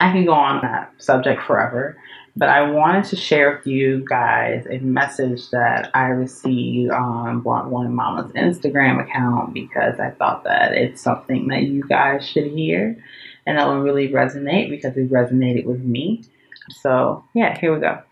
I 0.00 0.12
can 0.12 0.24
go 0.24 0.32
on 0.32 0.60
that 0.62 0.92
subject 0.98 1.42
forever, 1.42 1.96
but 2.36 2.48
I 2.48 2.70
wanted 2.70 3.04
to 3.06 3.16
share 3.16 3.56
with 3.56 3.66
you 3.66 4.04
guys 4.08 4.66
a 4.68 4.78
message 4.78 5.50
that 5.50 5.90
I 5.94 6.08
received 6.08 6.90
on 6.90 7.40
Blunt 7.40 7.70
Blowin' 7.70 7.94
Mama's 7.94 8.30
Instagram 8.32 9.02
account 9.02 9.54
because 9.54 9.98
I 9.98 10.10
thought 10.10 10.44
that 10.44 10.72
it's 10.72 11.00
something 11.00 11.48
that 11.48 11.62
you 11.62 11.82
guys 11.88 12.28
should 12.28 12.46
hear 12.46 12.96
and 13.46 13.58
that 13.58 13.68
would 13.68 13.82
really 13.82 14.08
resonate 14.08 14.68
because 14.68 14.96
it 14.96 15.10
resonated 15.10 15.64
with 15.64 15.80
me. 15.80 16.24
So, 16.82 17.24
yeah, 17.34 17.58
here 17.58 17.72
we 17.72 17.80
go. 17.80 18.02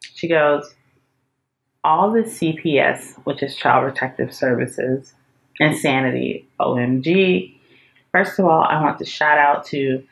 She 0.00 0.28
goes, 0.28 0.74
all 1.84 2.12
the 2.12 2.22
CPS, 2.22 3.14
which 3.24 3.42
is 3.42 3.56
Child 3.56 3.92
Protective 3.92 4.34
Services, 4.34 5.14
insanity, 5.58 6.48
OMG, 6.60 7.54
First 8.12 8.40
of 8.40 8.44
all, 8.44 8.64
I 8.64 8.82
want 8.82 8.98
to 8.98 9.04
shout 9.04 9.38
out 9.38 9.64
to 9.66 10.02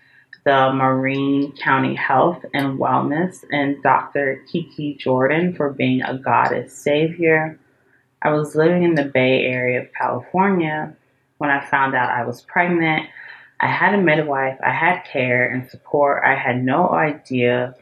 the 0.44 0.72
Marin 0.72 1.52
County 1.60 1.96
Health 1.96 2.44
and 2.54 2.78
Wellness 2.78 3.44
and 3.50 3.82
Dr. 3.82 4.44
Kiki 4.50 4.94
Jordan 4.94 5.54
for 5.54 5.70
being 5.70 6.02
a 6.02 6.16
goddess 6.16 6.72
savior. 6.72 7.58
I 8.22 8.30
was 8.30 8.54
living 8.54 8.84
in 8.84 8.94
the 8.94 9.04
Bay 9.04 9.44
Area 9.46 9.82
of 9.82 9.92
California 9.92 10.94
when 11.38 11.50
I 11.50 11.64
found 11.64 11.96
out 11.96 12.10
I 12.10 12.24
was 12.24 12.42
pregnant. 12.42 13.08
I 13.60 13.66
had 13.66 13.94
a 13.94 13.98
midwife, 13.98 14.58
I 14.64 14.70
had 14.70 15.02
care 15.02 15.48
and 15.48 15.68
support. 15.68 16.22
I 16.24 16.36
had 16.36 16.62
no 16.62 16.90
idea 16.90 17.74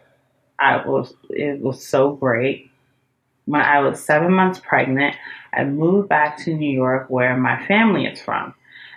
I 0.58 0.86
was 0.86 1.12
it 1.28 1.60
was 1.60 1.86
so 1.86 2.12
great. 2.14 2.70
When 3.46 3.60
I 3.60 3.78
was 3.80 4.04
seven 4.04 4.32
months 4.32 4.60
pregnant, 4.60 5.16
I 5.52 5.64
moved 5.64 6.08
back 6.08 6.36
to 6.44 6.54
New 6.54 6.70
York 6.70 7.08
where 7.08 7.36
my 7.36 7.64
family 7.66 8.06
is 8.06 8.20
from. 8.20 8.54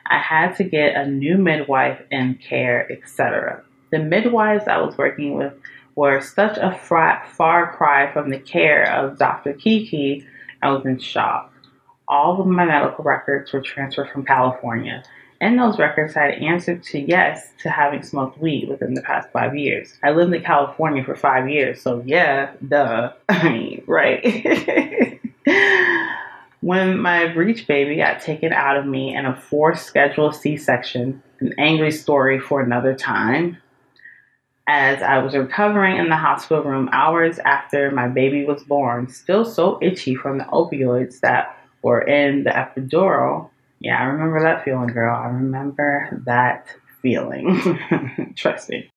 I 0.07 0.17
had 0.17 0.55
to 0.55 0.63
get 0.63 0.95
a 0.95 1.07
new 1.07 1.37
midwife 1.37 2.01
and 2.11 2.41
care, 2.41 2.91
etc. 2.91 3.63
The 3.91 3.99
midwives 3.99 4.67
I 4.67 4.81
was 4.81 4.97
working 4.97 5.35
with 5.35 5.53
were 5.95 6.19
such 6.21 6.57
a 6.57 6.75
far 6.83 7.75
cry 7.75 8.11
from 8.11 8.31
the 8.31 8.39
care 8.39 8.91
of 8.91 9.19
Dr. 9.19 9.53
Kiki, 9.53 10.25
I 10.63 10.71
was 10.71 10.83
in 10.83 10.97
shock. 10.97 11.53
All 12.07 12.41
of 12.41 12.47
my 12.47 12.65
medical 12.65 13.03
records 13.03 13.53
were 13.53 13.61
transferred 13.61 14.09
from 14.09 14.25
California. 14.25 15.03
In 15.41 15.55
those 15.55 15.79
records, 15.79 16.13
had 16.13 16.31
answered 16.31 16.83
to 16.83 16.99
yes 16.99 17.51
to 17.59 17.69
having 17.69 18.03
smoked 18.03 18.39
weed 18.39 18.67
within 18.67 18.93
the 18.93 19.01
past 19.01 19.29
five 19.31 19.55
years. 19.55 19.97
I 20.03 20.11
lived 20.11 20.33
in 20.33 20.43
California 20.43 21.03
for 21.03 21.15
five 21.15 21.49
years, 21.49 21.81
so 21.81 22.03
yeah, 22.05 22.51
duh. 22.67 23.13
I 23.29 23.49
mean, 23.49 23.83
right. 23.87 25.19
When 26.61 26.99
my 26.99 27.27
breech 27.27 27.67
baby 27.67 27.95
got 27.95 28.21
taken 28.21 28.51
out 28.51 28.75
of 28.75 28.85
me 28.85 29.15
in 29.15 29.25
a 29.25 29.35
forced 29.35 29.85
scheduled 29.85 30.35
C 30.35 30.57
section, 30.57 31.23
an 31.39 31.53
angry 31.57 31.91
story 31.91 32.39
for 32.39 32.59
another 32.59 32.93
time. 32.93 33.57
As 34.67 35.01
I 35.01 35.19
was 35.19 35.35
recovering 35.35 35.97
in 35.97 36.09
the 36.09 36.17
hospital 36.17 36.63
room 36.63 36.89
hours 36.91 37.39
after 37.39 37.89
my 37.91 38.07
baby 38.07 38.45
was 38.45 38.63
born, 38.63 39.07
still 39.07 39.45
so 39.45 39.79
itchy 39.81 40.15
from 40.15 40.37
the 40.37 40.43
opioids 40.45 41.21
that 41.21 41.57
were 41.81 42.01
in 42.01 42.43
the 42.43 42.51
epidural. 42.51 43.49
Yeah, 43.79 43.99
I 43.99 44.03
remember 44.03 44.41
that 44.41 44.65
feeling, 44.65 44.87
girl. 44.87 45.15
I 45.15 45.27
remember 45.27 46.21
that 46.25 46.67
feeling. 47.01 48.33
Trust 48.35 48.69
me. 48.69 48.89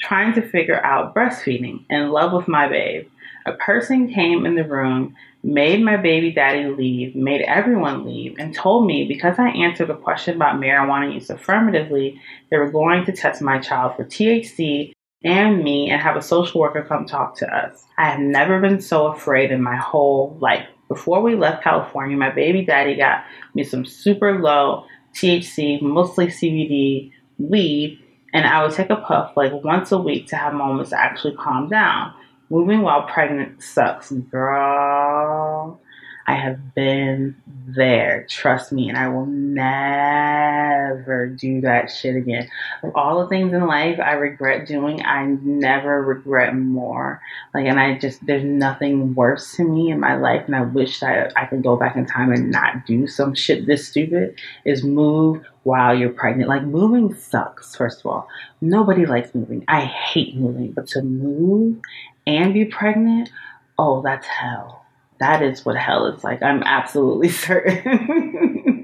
Trying 0.00 0.34
to 0.34 0.42
figure 0.42 0.84
out 0.84 1.14
breastfeeding, 1.14 1.84
in 1.90 2.10
love 2.10 2.32
with 2.32 2.46
my 2.46 2.68
babe. 2.68 3.08
A 3.46 3.52
person 3.54 4.12
came 4.12 4.46
in 4.46 4.54
the 4.54 4.64
room 4.64 5.16
made 5.42 5.82
my 5.82 5.96
baby 5.96 6.32
daddy 6.32 6.66
leave, 6.68 7.14
made 7.14 7.42
everyone 7.42 8.04
leave, 8.04 8.36
and 8.38 8.54
told 8.54 8.86
me 8.86 9.06
because 9.06 9.38
I 9.38 9.48
answered 9.50 9.90
a 9.90 9.96
question 9.96 10.36
about 10.36 10.60
marijuana 10.60 11.12
use 11.12 11.30
affirmatively, 11.30 12.20
they 12.50 12.56
were 12.56 12.70
going 12.70 13.04
to 13.06 13.12
test 13.12 13.40
my 13.40 13.58
child 13.58 13.96
for 13.96 14.04
THC 14.04 14.92
and 15.24 15.62
me 15.62 15.90
and 15.90 16.00
have 16.00 16.16
a 16.16 16.22
social 16.22 16.60
worker 16.60 16.82
come 16.82 17.06
talk 17.06 17.36
to 17.38 17.46
us. 17.46 17.84
I 17.96 18.10
have 18.10 18.20
never 18.20 18.60
been 18.60 18.80
so 18.80 19.06
afraid 19.08 19.50
in 19.50 19.62
my 19.62 19.76
whole 19.76 20.36
life. 20.40 20.68
Before 20.88 21.20
we 21.20 21.36
left 21.36 21.62
California, 21.62 22.16
my 22.16 22.30
baby 22.30 22.64
daddy 22.64 22.96
got 22.96 23.24
me 23.54 23.62
some 23.62 23.84
super 23.84 24.40
low 24.40 24.84
THC, 25.14 25.82
mostly 25.82 26.28
CBD 26.28 27.12
weed, 27.38 28.02
and 28.32 28.46
I 28.46 28.62
would 28.62 28.74
take 28.74 28.90
a 28.90 28.96
puff 28.96 29.36
like 29.36 29.52
once 29.52 29.92
a 29.92 29.98
week 29.98 30.28
to 30.28 30.36
have 30.36 30.54
moments 30.54 30.90
to 30.90 31.00
actually 31.00 31.36
calm 31.36 31.68
down. 31.68 32.12
Moving 32.50 32.80
while 32.80 33.02
pregnant 33.02 33.62
sucks, 33.62 34.10
girl. 34.10 35.80
I 36.28 36.34
have 36.34 36.74
been 36.74 37.36
there. 37.46 38.26
Trust 38.28 38.70
me, 38.70 38.90
and 38.90 38.98
I 38.98 39.08
will 39.08 39.24
never 39.24 41.26
do 41.26 41.62
that 41.62 41.90
shit 41.90 42.16
again. 42.16 42.50
Of 42.82 42.94
all 42.94 43.22
the 43.22 43.28
things 43.28 43.54
in 43.54 43.66
life 43.66 43.98
I 43.98 44.12
regret 44.12 44.66
doing, 44.66 45.02
I 45.02 45.24
never 45.24 46.02
regret 46.02 46.54
more. 46.54 47.22
Like, 47.54 47.64
and 47.64 47.80
I 47.80 47.98
just, 47.98 48.26
there's 48.26 48.44
nothing 48.44 49.14
worse 49.14 49.56
to 49.56 49.64
me 49.64 49.90
in 49.90 50.00
my 50.00 50.16
life, 50.16 50.42
and 50.44 50.54
I 50.54 50.64
wish 50.64 51.00
that 51.00 51.32
I 51.34 51.46
could 51.46 51.62
go 51.62 51.76
back 51.76 51.96
in 51.96 52.04
time 52.04 52.30
and 52.30 52.50
not 52.50 52.84
do 52.84 53.06
some 53.06 53.34
shit 53.34 53.66
this 53.66 53.88
stupid, 53.88 54.38
is 54.66 54.84
move 54.84 55.42
while 55.62 55.96
you're 55.96 56.10
pregnant. 56.10 56.50
Like, 56.50 56.62
moving 56.62 57.14
sucks, 57.14 57.74
first 57.74 58.00
of 58.00 58.06
all. 58.06 58.28
Nobody 58.60 59.06
likes 59.06 59.34
moving. 59.34 59.64
I 59.66 59.80
hate 59.80 60.36
moving, 60.36 60.72
but 60.72 60.88
to 60.88 61.00
move 61.00 61.78
and 62.26 62.52
be 62.52 62.66
pregnant, 62.66 63.30
oh, 63.78 64.02
that's 64.02 64.26
hell. 64.26 64.77
That 65.20 65.42
is 65.42 65.64
what 65.64 65.76
hell 65.76 66.06
is 66.06 66.22
like. 66.22 66.42
I'm 66.42 66.62
absolutely 66.62 67.28
certain. 67.46 68.78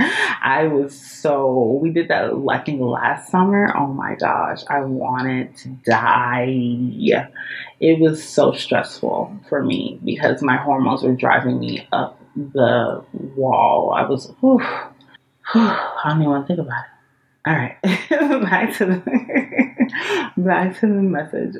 I 0.00 0.68
was 0.68 0.98
so, 0.98 1.78
we 1.82 1.90
did 1.90 2.08
that, 2.08 2.30
I 2.50 2.58
think, 2.58 2.80
last 2.80 3.30
summer. 3.30 3.74
Oh 3.76 3.88
my 3.88 4.14
gosh, 4.14 4.62
I 4.68 4.80
wanted 4.80 5.56
to 5.58 5.68
die. 5.84 6.46
It 7.80 7.98
was 7.98 8.22
so 8.22 8.52
stressful 8.52 9.40
for 9.48 9.64
me 9.64 9.98
because 10.04 10.42
my 10.42 10.56
hormones 10.56 11.02
were 11.02 11.14
driving 11.14 11.58
me 11.58 11.86
up 11.92 12.20
the 12.36 13.04
wall. 13.12 13.92
I 13.96 14.06
was, 14.08 14.32
whew, 14.40 14.58
whew, 15.52 15.60
I 15.62 16.02
don't 16.04 16.20
even 16.20 16.30
want 16.30 16.46
to 16.46 16.54
think 16.54 16.66
about 16.66 16.84
it. 16.84 16.90
All 17.46 17.54
right, 17.54 17.80
back 18.42 18.76
to 18.76 18.84
the 18.86 20.30
back 20.36 20.78
to 20.80 20.86
the 20.86 21.02
message. 21.02 21.54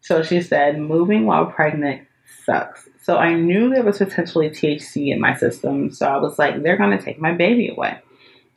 So 0.00 0.22
she 0.22 0.42
said, 0.42 0.78
moving 0.78 1.26
while 1.26 1.46
pregnant 1.46 2.06
sucks. 2.44 2.88
So 3.02 3.16
I 3.16 3.34
knew 3.34 3.70
there 3.70 3.82
was 3.82 3.98
potentially 3.98 4.50
THC 4.50 5.12
in 5.12 5.20
my 5.20 5.34
system. 5.34 5.90
So 5.92 6.06
I 6.06 6.18
was 6.18 6.38
like, 6.38 6.62
they're 6.62 6.76
going 6.76 6.96
to 6.96 7.04
take 7.04 7.20
my 7.20 7.32
baby 7.32 7.68
away. 7.68 7.98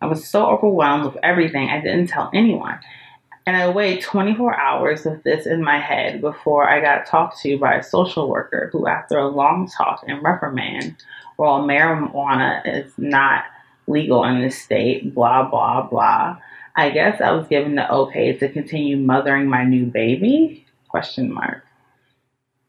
I 0.01 0.07
was 0.07 0.27
so 0.27 0.45
overwhelmed 0.45 1.05
with 1.05 1.17
everything, 1.23 1.69
I 1.69 1.81
didn't 1.81 2.07
tell 2.07 2.29
anyone. 2.33 2.79
And 3.47 3.55
I 3.55 3.69
waited 3.69 4.03
24 4.03 4.59
hours 4.59 5.05
with 5.05 5.23
this 5.23 5.45
in 5.45 5.63
my 5.63 5.79
head 5.79 6.19
before 6.19 6.67
I 6.67 6.81
got 6.81 7.05
talked 7.05 7.39
to 7.41 7.57
by 7.57 7.75
a 7.75 7.83
social 7.83 8.27
worker 8.27 8.69
who, 8.71 8.87
after 8.87 9.17
a 9.17 9.27
long 9.27 9.67
talk 9.67 10.03
and 10.07 10.21
reprimand, 10.23 10.95
while 11.35 11.61
marijuana 11.61 12.61
is 12.65 12.91
not 12.97 13.45
legal 13.87 14.23
in 14.23 14.41
this 14.41 14.59
state, 14.59 15.13
blah, 15.13 15.47
blah, 15.47 15.87
blah, 15.87 16.37
I 16.75 16.89
guess 16.89 17.21
I 17.21 17.31
was 17.31 17.47
given 17.47 17.75
the 17.75 17.89
okay 17.91 18.33
to 18.33 18.49
continue 18.49 18.97
mothering 18.97 19.47
my 19.47 19.63
new 19.63 19.85
baby 19.85 20.65
question 20.89 21.31
mark. 21.31 21.64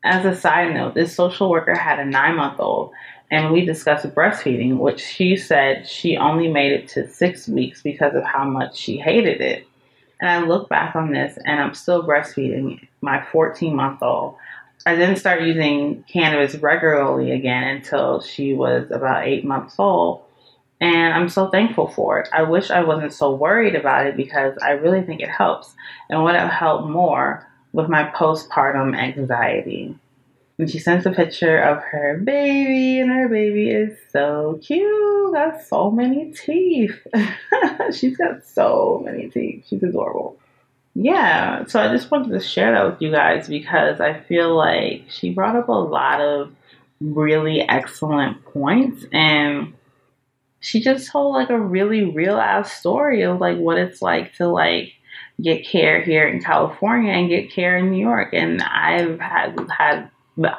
As 0.07 0.25
a 0.25 0.37
side 0.37 0.73
note, 0.73 0.95
this 0.95 1.17
social 1.17 1.51
worker 1.51 1.75
had 1.75 1.99
a 1.99 2.05
nine 2.05 2.37
month 2.37 2.61
old 2.61 2.93
and 3.29 3.53
we 3.53 3.65
discussed 3.65 4.07
breastfeeding, 4.15 4.79
which 4.79 5.01
she 5.01 5.37
said 5.37 5.89
she 5.89 6.17
only 6.17 6.47
made 6.47 6.71
it 6.71 6.89
to 6.91 7.09
six 7.09 7.49
weeks 7.49 7.83
because 7.83 8.15
of 8.15 8.23
how 8.23 8.45
much 8.45 8.77
she 8.77 8.99
hated 8.99 9.41
it. 9.41 9.67
And 10.21 10.31
I 10.31 10.47
look 10.47 10.69
back 10.69 10.95
on 10.95 11.11
this 11.11 11.37
and 11.45 11.61
I'm 11.61 11.75
still 11.75 12.07
breastfeeding 12.07 12.87
my 13.01 13.21
14 13.33 13.75
month 13.75 14.01
old. 14.01 14.37
I 14.87 14.95
didn't 14.95 15.17
start 15.17 15.43
using 15.43 16.05
cannabis 16.05 16.55
regularly 16.55 17.33
again 17.33 17.65
until 17.65 18.21
she 18.21 18.55
was 18.55 18.89
about 18.93 19.27
eight 19.27 19.45
months 19.45 19.75
old. 19.77 20.23
And 20.81 21.15
I'm 21.15 21.29
so 21.29 21.49
thankful 21.49 21.89
for 21.89 22.21
it. 22.21 22.29
I 22.33 22.45
wish 22.45 22.71
I 22.71 22.85
wasn't 22.85 23.13
so 23.13 23.35
worried 23.35 23.75
about 23.75 24.07
it 24.07 24.17
because 24.17 24.57
I 24.63 24.73
really 24.73 25.03
think 25.03 25.21
it 25.21 25.31
helps. 25.31 25.75
And 26.09 26.23
what 26.23 26.37
have 26.37 26.53
helped 26.53 26.89
more 26.89 27.46
with 27.77 27.91
my 27.91 28.05
postpartum 28.05 28.97
anxiety. 28.97 29.95
And 30.59 30.71
she 30.71 30.79
sends 30.79 31.05
a 31.05 31.11
picture 31.11 31.59
of 31.59 31.83
her 31.83 32.17
baby, 32.17 32.99
and 32.99 33.11
her 33.11 33.29
baby 33.29 33.69
is 33.69 33.99
so 34.11 34.59
cute. 34.63 35.35
Got 35.35 35.63
so 35.63 35.91
many 35.91 36.33
teeth. 36.33 37.07
She's 37.93 38.17
got 38.17 38.47
so 38.47 39.03
many 39.05 39.29
teeth. 39.29 39.67
She's 39.69 39.83
adorable. 39.83 40.39
Yeah, 40.95 41.67
so 41.67 41.79
I 41.79 41.89
just 41.89 42.11
wanted 42.11 42.33
to 42.33 42.41
share 42.41 42.73
that 42.73 42.87
with 42.91 43.03
you 43.03 43.11
guys 43.11 43.47
because 43.47 44.01
I 44.01 44.21
feel 44.21 44.57
like 44.57 45.05
she 45.09 45.35
brought 45.35 45.57
up 45.57 45.69
a 45.69 45.73
lot 45.73 46.23
of 46.23 46.51
really 47.03 47.61
excellent 47.61 48.43
points 48.47 49.05
and 49.13 49.75
she 50.61 50.81
just 50.81 51.11
told 51.13 51.35
like 51.35 51.51
a 51.51 51.61
really 51.61 52.05
real 52.05 52.39
ass 52.39 52.73
story 52.73 53.21
of 53.21 53.39
like 53.39 53.59
what 53.59 53.77
it's 53.77 54.01
like 54.01 54.33
to 54.37 54.49
like 54.49 54.95
get 55.43 55.67
care 55.67 56.03
here 56.03 56.27
in 56.27 56.41
California 56.41 57.13
and 57.13 57.29
get 57.29 57.51
care 57.51 57.77
in 57.77 57.91
New 57.91 58.01
York. 58.01 58.31
And 58.33 58.63
I've 58.63 59.21
had 59.21 59.59
had 59.71 60.11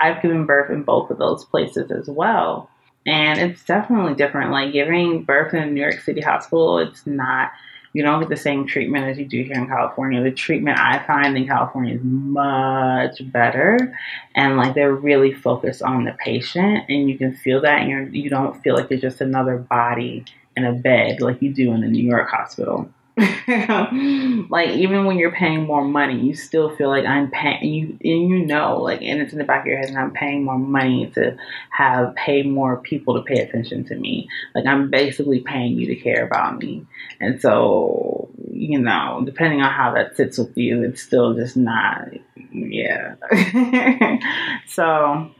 I've 0.01 0.21
given 0.21 0.45
birth 0.45 0.71
in 0.71 0.83
both 0.83 1.09
of 1.11 1.17
those 1.17 1.45
places 1.45 1.91
as 1.91 2.07
well. 2.07 2.69
And 3.05 3.39
it's 3.39 3.63
definitely 3.63 4.15
different. 4.15 4.51
Like 4.51 4.73
giving 4.73 5.23
birth 5.23 5.53
in 5.53 5.63
a 5.63 5.65
New 5.65 5.81
York 5.81 6.01
City 6.01 6.21
hospital, 6.21 6.79
it's 6.79 7.05
not 7.07 7.51
you 7.93 8.03
don't 8.03 8.19
get 8.19 8.29
the 8.29 8.37
same 8.37 8.67
treatment 8.67 9.05
as 9.05 9.17
you 9.17 9.25
do 9.25 9.41
here 9.43 9.55
in 9.55 9.67
California. 9.67 10.21
The 10.21 10.29
treatment 10.29 10.77
I 10.77 10.99
find 11.07 11.35
in 11.35 11.47
California 11.47 11.95
is 11.95 12.01
much 12.03 13.31
better, 13.31 13.97
and 14.35 14.57
like 14.57 14.75
they're 14.75 14.93
really 14.93 15.33
focused 15.33 15.81
on 15.81 16.03
the 16.03 16.11
patient, 16.11 16.83
and 16.89 17.09
you 17.09 17.17
can 17.17 17.33
feel 17.33 17.61
that, 17.61 17.81
and 17.81 17.89
you're, 17.89 18.07
you 18.09 18.29
don't 18.29 18.61
feel 18.61 18.75
like 18.75 18.91
you're 18.91 18.99
just 18.99 19.21
another 19.21 19.57
body 19.57 20.25
in 20.55 20.65
a 20.65 20.73
bed 20.73 21.21
like 21.21 21.41
you 21.41 21.51
do 21.51 21.71
in 21.71 21.83
a 21.83 21.87
New 21.87 22.03
York 22.03 22.29
hospital. 22.29 22.87
like 24.49 24.69
even 24.69 25.05
when 25.05 25.17
you're 25.17 25.31
paying 25.31 25.65
more 25.65 25.83
money, 25.83 26.19
you 26.19 26.35
still 26.35 26.75
feel 26.75 26.89
like 26.89 27.05
I'm 27.05 27.31
paying 27.31 27.63
you, 27.63 27.87
and 28.03 28.29
you 28.29 28.45
know, 28.45 28.77
like, 28.77 29.01
and 29.01 29.19
it's 29.21 29.33
in 29.33 29.39
the 29.39 29.43
back 29.43 29.61
of 29.61 29.67
your 29.67 29.77
head, 29.77 29.89
and 29.89 29.97
I'm 29.97 30.11
paying 30.11 30.43
more 30.43 30.59
money 30.59 31.09
to 31.15 31.35
have 31.71 32.13
pay 32.15 32.43
more 32.43 32.77
people 32.77 33.15
to 33.15 33.23
pay 33.23 33.41
attention 33.41 33.85
to 33.85 33.95
me. 33.95 34.29
Like 34.53 34.67
I'm 34.67 34.91
basically 34.91 35.39
paying 35.39 35.79
you 35.79 35.87
to 35.87 35.95
care 35.95 36.25
about 36.25 36.59
me, 36.59 36.85
and 37.19 37.41
so 37.41 38.29
you 38.51 38.79
know, 38.79 39.23
depending 39.25 39.61
on 39.61 39.71
how 39.71 39.93
that 39.93 40.15
sits 40.15 40.37
with 40.37 40.55
you, 40.57 40.83
it's 40.83 41.01
still 41.01 41.33
just 41.33 41.57
not, 41.57 42.09
yeah. 42.51 43.15
so 44.67 45.31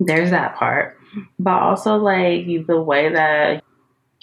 there's 0.00 0.30
that 0.30 0.56
part, 0.56 0.98
but 1.38 1.54
also 1.54 1.96
like 1.96 2.46
the 2.66 2.80
way 2.80 3.12
that 3.12 3.61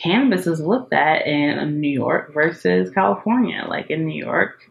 cannabis 0.01 0.47
is 0.47 0.59
looked 0.59 0.93
at 0.93 1.25
in 1.25 1.79
New 1.79 1.89
York 1.89 2.33
versus 2.33 2.91
California. 2.91 3.65
Like 3.67 3.89
in 3.89 4.05
New 4.05 4.17
York, 4.17 4.61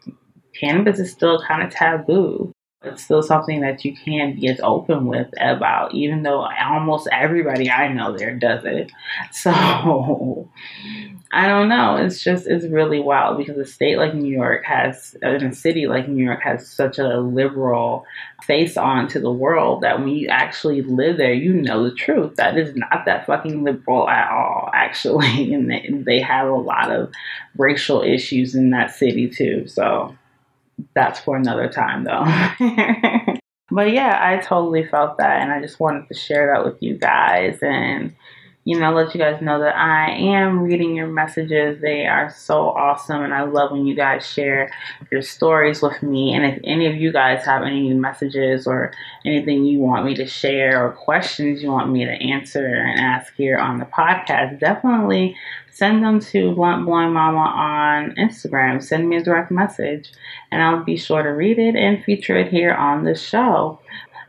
cannabis 0.59 0.99
is 0.99 1.13
still 1.13 1.43
kind 1.47 1.63
of 1.63 1.71
taboo. 1.71 2.53
It's 2.85 3.03
still 3.03 3.23
something 3.25 3.63
that 3.63 3.85
you 3.85 3.97
can't 3.97 4.37
be 4.37 4.49
as 4.49 4.61
open 4.63 5.07
with 5.07 5.29
about, 5.41 5.95
even 5.95 6.23
though 6.23 6.43
almost 6.43 7.09
everybody 7.11 7.69
I 7.69 7.93
know 7.93 8.17
there 8.17 8.37
does 8.37 8.65
it. 8.65 8.93
So 9.33 9.51
I 11.33 11.49
don't 11.49 11.69
know. 11.69 11.97
It's 11.97 12.23
just 12.23 12.47
it's 12.47 12.67
really 12.67 13.01
wild 13.01 13.37
because 13.37 13.59
a 13.59 13.65
state 13.65 13.99
like 13.99 14.15
New 14.15 14.31
York 14.31 14.65
has, 14.65 15.17
in 15.21 15.45
a 15.45 15.53
city 15.53 15.89
like 15.89 16.09
New 16.09 16.25
York 16.25 16.41
has 16.43 16.69
such 16.71 16.99
a 16.99 17.19
liberal 17.19 18.07
face 18.45 18.77
on 18.77 19.09
to 19.09 19.19
the 19.21 19.33
world 19.33 19.83
that 19.83 19.99
when 19.99 20.09
you 20.09 20.29
actually 20.29 20.83
live 20.83 21.17
there, 21.17 21.35
you 21.35 21.53
know 21.53 21.83
the 21.83 21.95
truth. 21.95 22.37
That 22.37 22.57
is 22.57 22.77
not 22.77 23.05
that 23.07 23.27
fucking 23.27 23.65
liberal 23.65 24.09
at 24.09 24.31
all, 24.31 24.71
actually, 24.73 25.53
and 25.53 25.69
they, 25.71 25.91
they 25.93 26.21
have 26.21 26.49
a 26.49 26.55
lot 26.55 26.93
of 26.93 27.13
racial 27.57 28.03
issues 28.03 28.55
in 28.55 28.71
that 28.71 28.95
city 28.95 29.29
too. 29.29 29.67
So 29.67 30.17
that's 30.95 31.21
for 31.21 31.37
another 31.37 31.69
time, 31.69 32.05
though. 32.05 32.25
but 33.71 33.93
yeah, 33.93 34.19
I 34.23 34.39
totally 34.39 34.87
felt 34.87 35.19
that, 35.19 35.41
and 35.41 35.53
I 35.53 35.61
just 35.61 35.81
wanted 35.81 36.09
to 36.09 36.15
share 36.15 36.53
that 36.53 36.65
with 36.65 36.83
you 36.83 36.97
guys 36.97 37.59
and 37.63 38.15
you 38.69 38.79
know, 38.79 38.93
let 38.93 39.15
you 39.15 39.19
guys 39.19 39.41
know 39.41 39.59
that 39.61 39.75
I 39.77 40.11
am 40.11 40.61
reading 40.61 40.95
your 40.95 41.07
messages. 41.07 41.81
They 41.81 42.05
are 42.05 42.29
so 42.29 42.69
awesome, 42.69 43.23
and 43.23 43.33
I 43.33 43.45
love 43.45 43.73
when 43.73 43.87
you 43.87 43.95
guys 43.95 44.31
share 44.31 44.71
your 45.11 45.23
stories 45.23 45.81
with 45.81 46.03
me. 46.03 46.35
And 46.35 46.45
if 46.45 46.61
any 46.65 46.87
of 46.87 46.95
you 46.95 47.11
guys 47.11 47.47
have 47.47 47.63
any 47.63 47.95
messages 47.95 48.67
or 48.67 48.93
anything 49.25 49.65
you 49.65 49.79
want 49.79 50.05
me 50.05 50.15
to 50.17 50.27
share 50.27 50.85
or 50.85 50.93
questions 50.93 51.63
you 51.63 51.71
want 51.71 51.91
me 51.91 52.05
to 52.05 52.11
answer 52.11 52.67
and 52.67 53.01
ask 53.01 53.33
here 53.37 53.57
on 53.57 53.79
the 53.79 53.87
podcast, 53.87 54.61
definitely 54.61 55.35
send 55.73 56.05
them 56.05 56.21
to 56.21 56.55
Blunt 56.55 56.85
Blowin' 56.85 57.15
Mama 57.15 57.39
on 57.39 58.11
Instagram. 58.17 58.83
Send 58.83 59.09
me 59.09 59.17
a 59.17 59.23
direct 59.23 59.51
message, 59.51 60.13
and 60.51 60.61
I'll 60.61 60.85
be 60.85 60.99
sure 60.99 61.23
to 61.23 61.31
read 61.31 61.59
it 61.59 61.75
and 61.75 62.05
feature 62.05 62.37
it 62.37 62.53
here 62.53 62.75
on 62.75 63.05
the 63.05 63.15
show. 63.15 63.81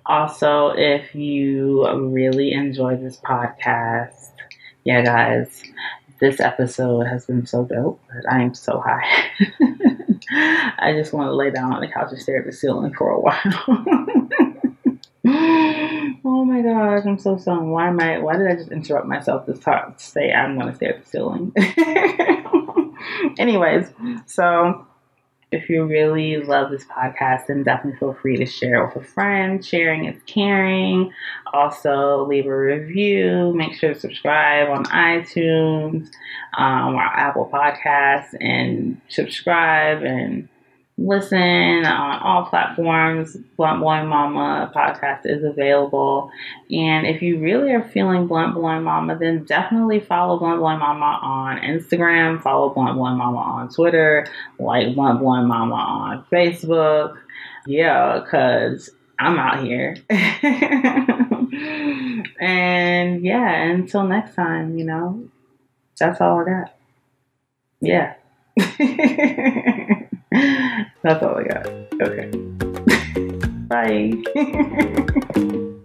Also, 0.09 0.69
if 0.75 1.13
you 1.13 1.87
really 1.87 2.51
enjoy 2.51 2.95
this 2.95 3.17
podcast, 3.17 4.31
yeah, 4.83 5.03
guys, 5.03 5.61
this 6.19 6.39
episode 6.39 7.05
has 7.05 7.27
been 7.27 7.45
so 7.45 7.63
dope 7.63 8.01
that 8.11 8.23
I 8.27 8.41
am 8.41 8.55
so 8.55 8.83
high. 8.83 9.05
I 10.79 10.93
just 10.93 11.13
want 11.13 11.27
to 11.27 11.35
lay 11.35 11.51
down 11.51 11.73
on 11.73 11.81
the 11.81 11.87
couch 11.87 12.07
and 12.09 12.19
stare 12.19 12.39
at 12.39 12.47
the 12.47 12.51
ceiling 12.51 12.91
for 12.95 13.11
a 13.11 13.19
while. 13.19 13.37
oh 16.25 16.43
my 16.43 16.63
gosh, 16.63 17.05
I'm 17.05 17.19
so 17.19 17.37
stoned. 17.37 17.71
Why 17.71 17.89
am 17.89 17.99
I? 17.99 18.17
Why 18.17 18.35
did 18.35 18.47
I 18.47 18.55
just 18.55 18.71
interrupt 18.71 19.05
myself 19.05 19.45
to 19.45 19.53
talk 19.53 19.99
to 19.99 20.03
say 20.03 20.31
I'm 20.31 20.57
going 20.57 20.69
to 20.71 20.75
stare 20.75 20.95
at 20.95 21.03
the 21.03 21.09
ceiling? 21.11 21.53
Anyways, 23.37 23.85
so 24.25 24.87
if 25.51 25.67
you 25.67 25.85
really 25.85 26.37
love 26.37 26.69
this 26.69 26.85
podcast, 26.85 27.47
then 27.47 27.63
definitely 27.63 27.97
feel 27.99 28.13
free 28.13 28.37
to 28.37 28.45
share 28.45 28.83
it 28.83 28.95
with 28.95 29.03
a 29.03 29.07
friend. 29.07 29.65
Sharing 29.65 30.05
is 30.05 30.21
caring. 30.27 31.11
Also, 31.53 32.25
leave 32.27 32.45
a 32.45 32.55
review. 32.55 33.53
Make 33.55 33.73
sure 33.73 33.93
to 33.93 33.99
subscribe 33.99 34.69
on 34.69 34.85
iTunes 34.85 36.09
um, 36.57 36.95
or 36.95 37.01
Apple 37.01 37.49
Podcasts 37.51 38.35
and 38.39 39.01
subscribe 39.07 40.03
and 40.03 40.47
listen 40.99 41.85
on 41.85 42.19
all 42.19 42.45
platforms. 42.45 43.37
Blunt 43.55 43.79
Blowin' 43.79 44.07
Mama 44.07 44.71
podcast 44.75 45.21
is 45.23 45.43
available. 45.43 46.29
And 46.69 47.07
if 47.07 47.21
you 47.21 47.39
really 47.39 47.71
are 47.71 47.83
feeling 47.83 48.27
Blunt 48.27 48.53
Blowin' 48.53 48.83
Mama, 48.83 49.17
then 49.17 49.45
definitely 49.45 50.01
follow 50.01 50.37
Blunt 50.37 50.59
Blowin' 50.59 50.79
Mama 50.79 51.19
on 51.21 51.57
Instagram, 51.59 52.41
follow 52.41 52.69
Blunt 52.69 52.95
Blowin' 52.95 53.17
Mama 53.17 53.37
on 53.37 53.69
Twitter, 53.69 54.27
like 54.59 54.93
Blunt 54.93 55.19
Blowin' 55.19 55.47
Mama 55.47 55.75
on 55.75 56.25
Facebook. 56.31 57.17
Yeah, 57.65 58.19
because 58.19 58.89
I'm 59.17 59.39
out 59.39 59.63
here. 59.63 59.95
and 62.39 63.23
yeah, 63.23 63.63
until 63.63 64.03
next 64.03 64.35
time, 64.35 64.77
you 64.77 64.85
know, 64.85 65.29
that's 65.97 66.19
all 66.19 66.41
I 66.41 66.45
got. 66.45 66.75
Yeah. 67.81 68.15
That's 71.01 71.23
all 71.23 71.37
I 71.37 71.43
got. 71.43 71.67
Okay. 72.01 72.29
Bye. 73.69 74.11